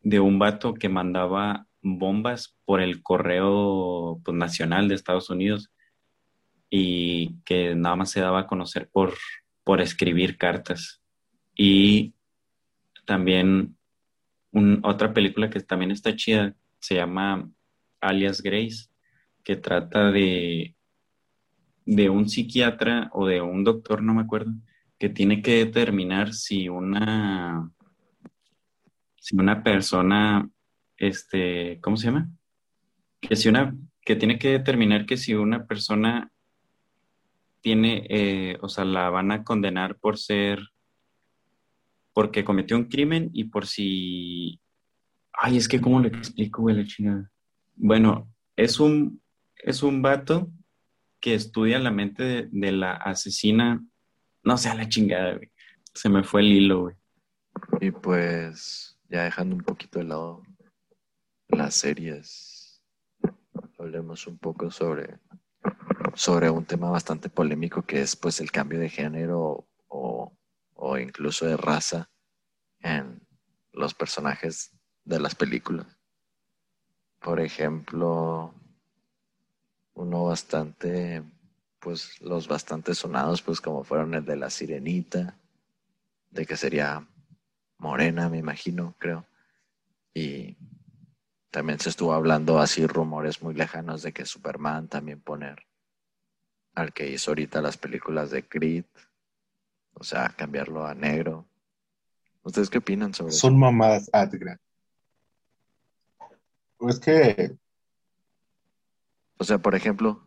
[0.00, 5.70] de un vato que mandaba bombas por el correo pues, nacional de Estados Unidos
[6.70, 9.14] y que nada más se daba a conocer por,
[9.64, 11.00] por escribir cartas.
[11.54, 12.14] Y
[13.04, 13.76] también
[14.82, 17.50] otra película que también está chida se llama
[18.00, 18.88] Alias Grace,
[19.42, 20.74] que trata de,
[21.84, 24.52] de un psiquiatra o de un doctor, no me acuerdo,
[24.98, 27.70] que tiene que determinar si una
[29.28, 30.48] si una persona,
[30.96, 32.30] este, ¿cómo se llama?
[33.20, 36.32] Que si una, que tiene que determinar que si una persona
[37.60, 40.60] tiene, eh, o sea, la van a condenar por ser,
[42.12, 44.60] porque cometió un crimen y por si,
[45.32, 47.30] ay, es que cómo le explico, güey, la chingada.
[47.76, 49.22] Bueno, es un,
[49.56, 50.50] es un vato
[51.20, 53.84] que estudia la mente de, de la asesina,
[54.42, 55.50] no sé, a la chingada, güey.
[55.94, 56.96] Se me fue el hilo, güey.
[57.80, 60.42] Y pues, ya dejando un poquito de lado
[61.48, 62.82] las series,
[63.78, 65.18] hablemos un poco sobre,
[66.18, 70.36] sobre un tema bastante polémico que es pues el cambio de género o,
[70.74, 72.10] o incluso de raza
[72.80, 73.24] en
[73.72, 74.72] los personajes
[75.04, 75.86] de las películas.
[77.20, 78.52] Por ejemplo,
[79.94, 81.22] uno bastante,
[81.78, 85.38] pues los bastante sonados, pues como fueron el de la sirenita,
[86.32, 87.06] de que sería
[87.78, 89.24] morena, me imagino, creo.
[90.12, 90.56] Y
[91.52, 95.67] también se estuvo hablando así rumores muy lejanos de que Superman también poner
[96.78, 98.84] al que hizo ahorita las películas de Creed,
[99.94, 101.46] o sea, cambiarlo a negro.
[102.42, 103.46] ¿Ustedes qué opinan sobre Son eso?
[103.48, 104.28] Son mamadas, ah,
[106.78, 107.56] Pues que,
[109.38, 110.22] O sea, por ejemplo,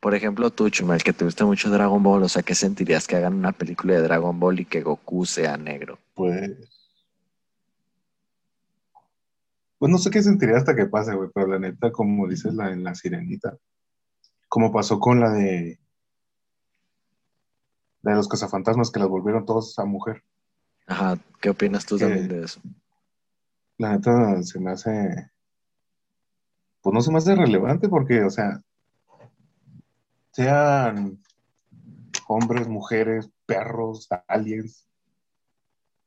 [0.00, 3.16] por ejemplo, tú, Chumel, que te gusta mucho Dragon Ball, o sea, ¿qué sentirías que
[3.16, 5.98] hagan una película de Dragon Ball y que Goku sea negro?
[6.14, 6.74] pues.
[9.78, 12.70] Pues no sé qué sentiría hasta que pase, güey, pero la neta, como dices la,
[12.70, 13.54] en la sirenita,
[14.48, 15.78] como pasó con la de.
[18.04, 20.22] La de los cazafantasmas que las volvieron todos a mujer.
[20.86, 22.60] Ajá, ¿qué opinas tú también de eso?
[23.78, 25.30] La neta se me hace.
[26.82, 28.60] Pues no se me hace relevante porque, o sea,
[30.32, 31.18] sean
[32.28, 34.86] hombres, mujeres, perros, aliens.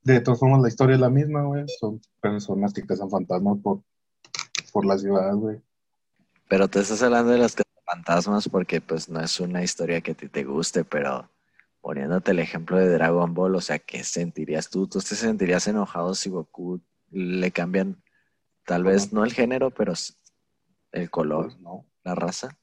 [0.04, 1.66] De todas formas, la historia es la misma, güey.
[1.80, 3.82] Son personas que cazan fantasmas por,
[4.72, 5.60] por la ciudad, güey.
[6.48, 10.16] Pero te estás hablando de los fantasmas porque pues no es una historia que a
[10.16, 11.28] ti te guste, pero
[11.88, 14.88] poniéndote el ejemplo de Dragon Ball, o sea, ¿qué sentirías tú?
[14.90, 16.82] ¿Tú te sentirías enojado si Goku
[17.12, 18.04] le cambian
[18.66, 19.94] tal vez no el género, pero
[20.92, 21.86] el color, Pues no.
[22.04, 22.60] la raza?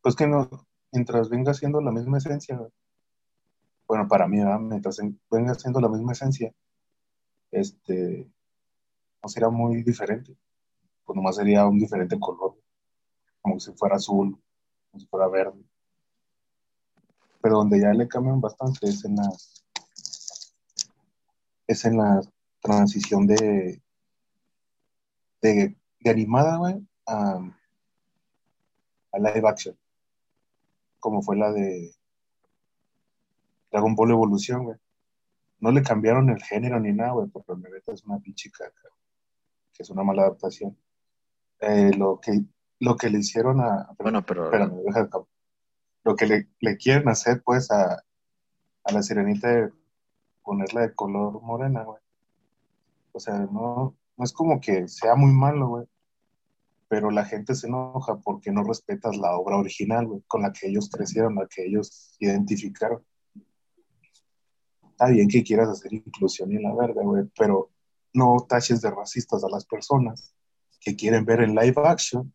[0.00, 0.48] Pues que no,
[0.92, 2.60] mientras venga siendo la misma esencia.
[3.88, 4.60] Bueno, para mí, ¿verdad?
[4.60, 6.54] Mientras en- venga siendo la misma esencia,
[7.50, 8.30] este,
[9.24, 10.36] no será muy diferente.
[11.04, 12.54] Pues nomás sería un diferente color,
[13.40, 14.40] como si fuera azul,
[14.92, 15.64] como si fuera verde.
[17.42, 19.28] Pero donde ya le cambian bastante es en la,
[21.66, 22.20] es en la
[22.60, 23.82] transición de,
[25.40, 27.40] de, de animada, güey, a,
[29.12, 29.76] a live action,
[31.00, 31.92] como fue la de
[33.70, 34.78] Dragon Ball Evolución, güey.
[35.58, 38.88] No le cambiaron el género ni nada, güey, porque la neta es una pinche caca,
[39.72, 40.76] que es una mala adaptación.
[41.60, 42.40] Eh, lo que
[42.80, 45.26] lo que le hicieron a, Bueno, pero espérame, deja de acabar.
[46.04, 48.02] Lo que le, quieren hacer pues a,
[48.92, 49.72] la sirenita de
[50.42, 52.00] ponerla de color morena, güey.
[53.12, 55.86] O sea, no, no es como que sea muy malo, güey.
[56.88, 60.68] Pero la gente se enoja porque no respetas la obra original, güey, con la que
[60.68, 63.04] ellos crecieron, la que ellos identificaron.
[64.90, 67.70] Está bien que quieras hacer inclusión y la verga, güey, pero
[68.12, 70.34] no taches de racistas a las personas
[70.80, 72.32] que quieren ver en live action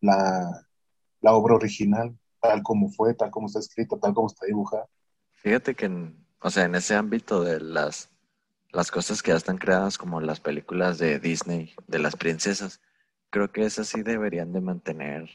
[0.00, 4.86] la obra original, tal como fue, tal como está escrita, tal como está dibujada.
[5.34, 8.10] fíjate que, en, o sea, en ese ámbito de las,
[8.72, 12.80] las cosas que ya están creadas como las películas de Disney, de las princesas,
[13.30, 15.30] creo que esas sí deberían de mantener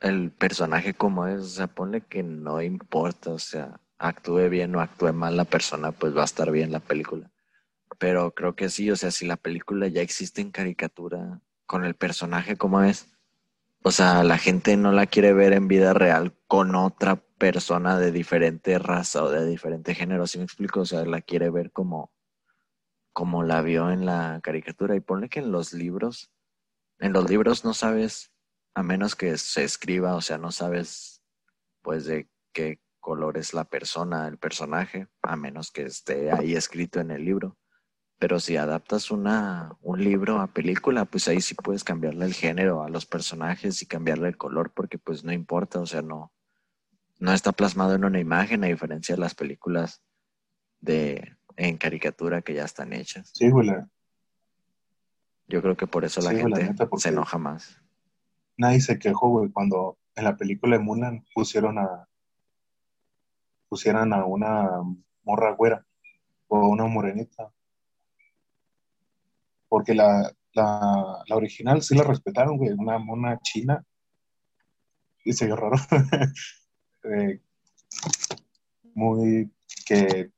[0.00, 4.80] el personaje como es, o sea, ponle que no importa, o sea, actúe bien o
[4.80, 7.30] actúe mal la persona, pues va a estar bien la película.
[7.98, 11.94] Pero creo que sí, o sea, si la película ya existe en caricatura con el
[11.94, 13.12] personaje como es,
[13.82, 18.12] o sea, la gente no la quiere ver en vida real con otra persona de
[18.12, 20.80] diferente raza o de diferente género, ¿sí me explico?
[20.80, 22.12] O sea, la quiere ver como,
[23.12, 24.94] como la vio en la caricatura.
[24.96, 26.30] Y ponle que en los libros,
[26.98, 28.32] en los libros no sabes,
[28.74, 31.22] a menos que se escriba, o sea, no sabes
[31.82, 37.00] pues de qué color es la persona, el personaje, a menos que esté ahí escrito
[37.00, 37.56] en el libro.
[38.20, 42.82] Pero si adaptas una, un libro a película, pues ahí sí puedes cambiarle el género
[42.82, 46.30] a los personajes y cambiarle el color, porque pues no importa, o sea, no,
[47.18, 50.02] no está plasmado en una imagen, a diferencia de las películas
[50.80, 53.30] de en caricatura que ya están hechas.
[53.32, 53.70] Sí, güey,
[55.48, 57.82] Yo creo que por eso la Sí, güey, la gente neta, se enoja más.
[58.58, 62.06] nadie se quejó, güey, cuando en la película de Mulan pusieron a
[63.70, 64.68] pusieran a una
[65.22, 65.86] morra güera
[66.48, 67.50] o una morenita.
[69.70, 73.82] Porque la, la, original sí la respetaron, güey, una mona china.
[75.24, 75.76] Y se vio raro.
[77.02, 77.40] Eh,
[78.92, 79.50] muy
[79.86, 80.30] que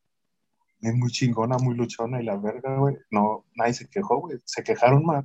[0.80, 2.98] es muy chingona, muy luchona y la verga, güey.
[3.10, 4.38] No, nadie se quejó, güey.
[4.44, 5.24] Se quejaron más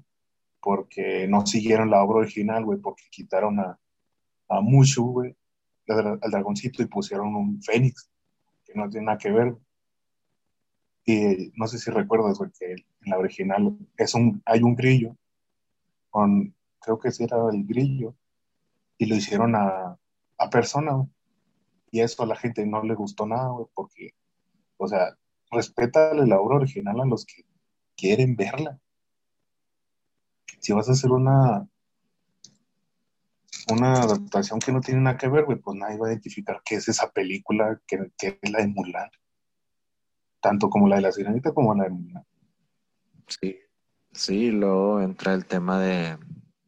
[0.59, 3.79] porque no siguieron la obra original, güey, porque quitaron a,
[4.49, 5.35] a Mushu, güey,
[5.87, 8.09] al al dragoncito y pusieron un fénix,
[8.65, 9.55] que no tiene nada que ver.
[11.09, 15.15] Y no sé si recuerdas, güey, que en la original es un, hay un grillo,
[16.09, 18.13] con, creo que sí era el grillo,
[18.97, 19.97] y lo hicieron a,
[20.37, 21.07] a persona, güey.
[21.91, 24.09] Y eso a la gente no le gustó nada, güey, porque,
[24.75, 25.17] o sea,
[25.49, 27.45] respétale la obra original a los que
[27.95, 28.77] quieren verla.
[30.59, 31.69] Si vas a hacer una
[33.71, 36.87] una adaptación que no tiene nada que ver, pues nadie va a identificar qué es
[36.87, 39.09] esa película, que, que es la de Mulan.
[40.41, 42.25] Tanto como la de la Sirenita como la de Mulan.
[43.27, 43.59] Sí,
[44.11, 46.17] sí, luego entra el tema de,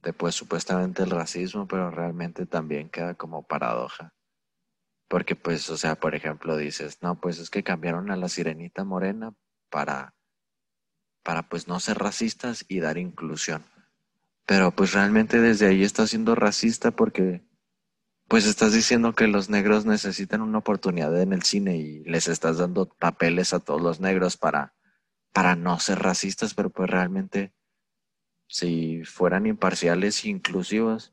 [0.03, 4.13] de pues supuestamente el racismo, pero realmente también queda como paradoja.
[5.07, 8.83] Porque pues, o sea, por ejemplo, dices, no, pues es que cambiaron a la sirenita
[8.83, 9.33] morena
[9.69, 10.13] para,
[11.23, 13.63] para pues no ser racistas y dar inclusión.
[14.45, 17.48] Pero pues realmente desde ahí estás siendo racista porque
[18.29, 22.59] pues estás diciendo que los negros necesitan una oportunidad en el cine y les estás
[22.59, 24.75] dando papeles a todos los negros para,
[25.33, 27.51] para no ser racistas, pero pues realmente
[28.47, 31.11] si fueran imparciales e inclusivos,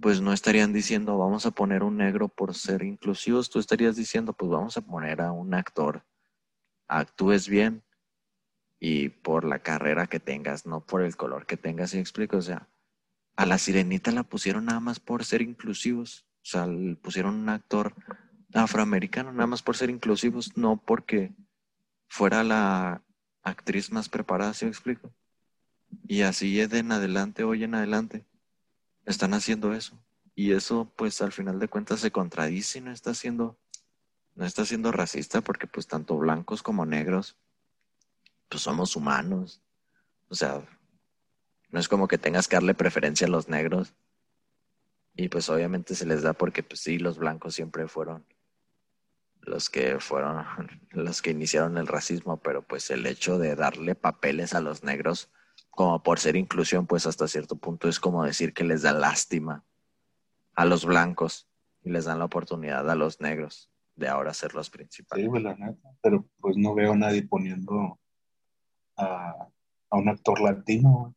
[0.00, 4.32] pues no estarían diciendo vamos a poner un negro por ser inclusivos, tú estarías diciendo
[4.32, 6.04] pues vamos a poner a un actor,
[6.88, 7.84] actúes bien
[8.80, 12.38] y por la carrera que tengas, no por el color que tengas, ¿y explico?
[12.38, 12.68] O sea,
[13.36, 16.66] a la sirenita la pusieron nada más por ser inclusivos, o sea,
[17.00, 17.94] pusieron un actor
[18.52, 21.32] afroamericano nada más por ser inclusivos, no porque
[22.08, 23.02] fuera la
[23.42, 25.12] actriz más preparada, ¿sí me explico?
[26.06, 28.24] Y así de en adelante, hoy en adelante,
[29.06, 29.98] están haciendo eso.
[30.34, 33.58] Y eso, pues al final de cuentas, se contradice y no está siendo,
[34.34, 37.36] no está siendo racista porque pues tanto blancos como negros,
[38.48, 39.62] pues somos humanos.
[40.28, 40.62] O sea,
[41.70, 43.94] no es como que tengas que darle preferencia a los negros.
[45.14, 48.26] Y pues obviamente se les da porque pues sí, los blancos siempre fueron
[49.42, 50.44] los que fueron
[50.90, 55.30] los que iniciaron el racismo, pero pues el hecho de darle papeles a los negros
[55.70, 59.64] como por ser inclusión, pues hasta cierto punto es como decir que les da lástima
[60.54, 61.48] a los blancos
[61.82, 65.30] y les dan la oportunidad a los negros de ahora ser los principales.
[65.32, 67.98] Sí, la neta, pero pues no veo a nadie poniendo
[68.96, 69.48] a,
[69.90, 71.14] un actor latino.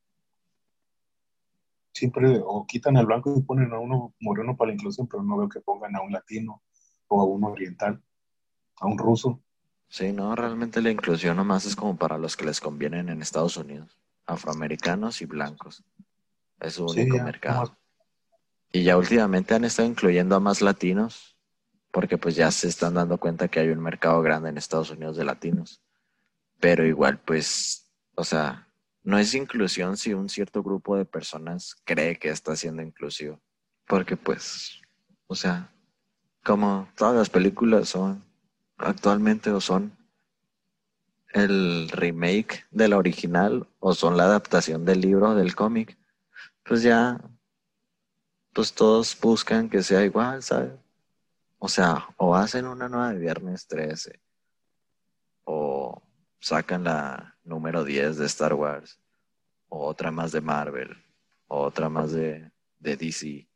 [1.96, 5.38] Siempre o quitan al blanco y ponen a uno moreno para la inclusión, pero no
[5.38, 6.62] veo que pongan a un latino
[7.08, 8.04] o a un oriental,
[8.78, 9.42] a un ruso.
[9.88, 13.58] Sí, no, realmente la inclusión nomás es como para los que les convienen en Estados
[13.58, 15.84] Unidos afroamericanos y blancos.
[16.60, 17.78] Es su único mercado.
[18.72, 21.38] Y ya últimamente han estado incluyendo a más latinos,
[21.92, 25.16] porque pues ya se están dando cuenta que hay un mercado grande en Estados Unidos
[25.16, 25.82] de latinos.
[26.60, 28.65] Pero igual, pues, o sea,
[29.06, 33.40] no es inclusión si un cierto grupo de personas cree que está siendo inclusivo.
[33.88, 34.82] Porque pues,
[35.28, 35.72] o sea,
[36.44, 38.26] como todas las películas son
[38.78, 39.96] actualmente o son
[41.34, 45.98] el remake de la original o son la adaptación del libro, del cómic,
[46.64, 47.22] pues ya,
[48.54, 50.74] pues todos buscan que sea igual, ¿sabes?
[51.60, 54.20] O sea, o hacen una nueva de Viernes 13,
[55.44, 56.02] o
[56.46, 59.00] sacan la número 10 de Star Wars,
[59.68, 60.96] o otra más de Marvel,
[61.48, 63.50] o otra más de, de DC,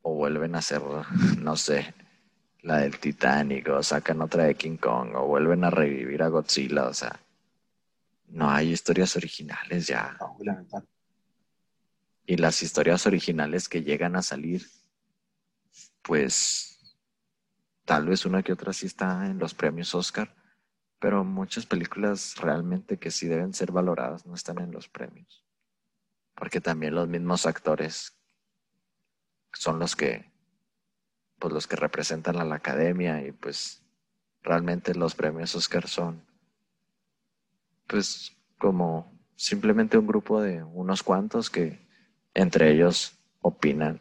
[0.00, 0.80] o vuelven a hacer,
[1.38, 1.94] no sé,
[2.62, 6.86] la del Titanic o sacan otra de King Kong o vuelven a revivir a Godzilla,
[6.86, 7.20] o sea,
[8.28, 10.16] no hay historias originales ya.
[12.24, 14.66] y las historias originales que llegan a salir,
[16.00, 16.96] pues
[17.84, 20.34] tal vez una que otra sí está en los premios Oscar,
[21.02, 25.44] pero muchas películas realmente que sí deben ser valoradas no están en los premios.
[26.36, 28.16] Porque también los mismos actores
[29.52, 30.30] son los que
[31.40, 33.82] pues los que representan a la academia y pues
[34.44, 36.24] realmente los premios Oscar son
[37.88, 41.84] pues como simplemente un grupo de unos cuantos que
[42.32, 44.00] entre ellos opinan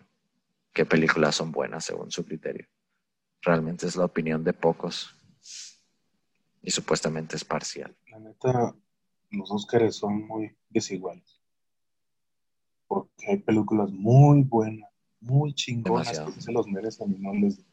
[0.71, 2.67] qué películas son buenas según su criterio.
[3.41, 5.15] Realmente es la opinión de pocos
[6.61, 7.95] y supuestamente es parcial.
[8.09, 8.75] La neta,
[9.31, 11.41] los Oscars son muy desiguales.
[12.87, 14.91] Porque hay películas muy buenas
[15.21, 17.63] muy chingonas que se los merecen y no les.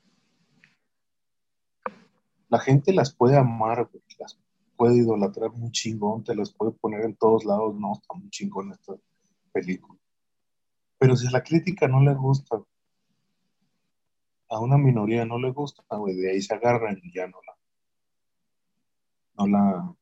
[2.49, 4.39] La gente las puede amar, las
[4.76, 8.72] puede idolatrar muy chingón, te las puede poner en todos lados, no, está muy chingón
[8.72, 8.95] esta
[9.53, 9.99] película.
[10.99, 12.62] Pero si a la crítica no le gusta,
[14.51, 17.57] a una minoría no le gusta, güey, de ahí se agarran y ya no la,
[19.39, 19.95] no la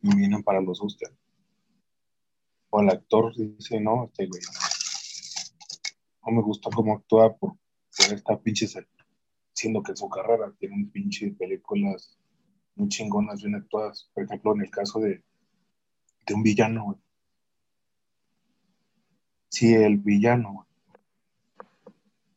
[0.00, 1.14] nominan para los Oscars.
[2.70, 4.42] O el actor dice, no, este güey,
[6.26, 7.56] no me gusta cómo actúa por,
[7.98, 8.66] esta pinche
[9.52, 12.16] siendo que en su carrera tiene un pinche películas
[12.76, 14.08] muy chingonas, bien actuadas.
[14.14, 15.24] Por ejemplo, en el caso de,
[16.26, 16.98] de un villano, güey.
[19.48, 20.66] Si el villano,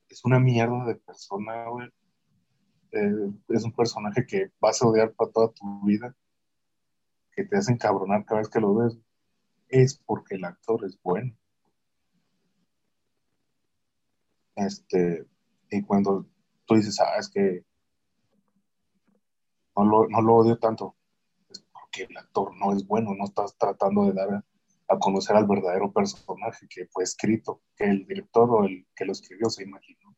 [0.10, 1.90] es una mierda de persona, güey.
[2.94, 6.16] Eh, es un personaje que vas a odiar para toda tu vida,
[7.32, 8.98] que te hacen cabronar cada vez que lo ves,
[9.70, 11.36] es porque el actor es bueno.
[14.56, 15.26] Este,
[15.72, 16.28] y cuando
[16.66, 17.66] tú dices, ah, es que
[19.76, 20.96] no lo, no lo odio tanto,
[21.50, 24.44] es porque el actor no es bueno, no estás tratando de dar
[24.88, 29.14] a, conocer al verdadero personaje que fue escrito, que el director o el que lo
[29.14, 30.16] escribió se imaginó.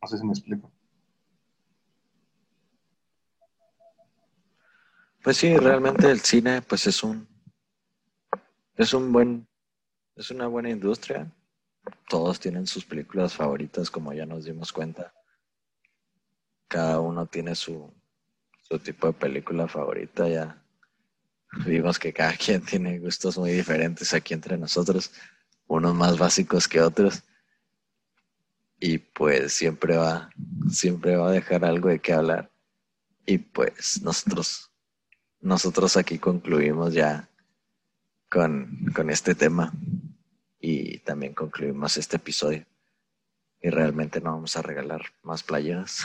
[0.00, 0.72] No sé si me explico.
[5.22, 7.28] Pues sí, realmente el cine pues es un
[8.76, 9.46] es un buen
[10.16, 11.30] es una buena industria.
[12.08, 15.14] Todos tienen sus películas favoritas, como ya nos dimos cuenta.
[16.68, 17.92] Cada uno tiene su,
[18.62, 20.28] su tipo de película favorita.
[20.28, 20.62] Ya
[21.64, 25.12] vimos que cada quien tiene gustos muy diferentes aquí entre nosotros,
[25.66, 27.22] unos más básicos que otros.
[28.80, 30.30] Y pues siempre va,
[30.68, 32.50] siempre va a dejar algo de qué hablar.
[33.24, 34.71] Y pues nosotros,
[35.42, 37.28] nosotros aquí concluimos ya
[38.30, 39.72] con, con este tema
[40.60, 42.64] y también concluimos este episodio.
[43.60, 46.04] Y realmente no vamos a regalar más playeras.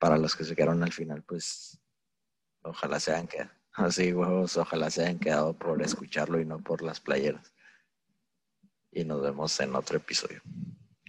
[0.00, 1.78] Para los que se quedaron al final, pues
[2.62, 3.50] ojalá se hayan quedado.
[3.72, 7.52] Así, huevos, ojalá se hayan quedado por escucharlo y no por las playeras.
[8.90, 10.40] Y nos vemos en otro episodio.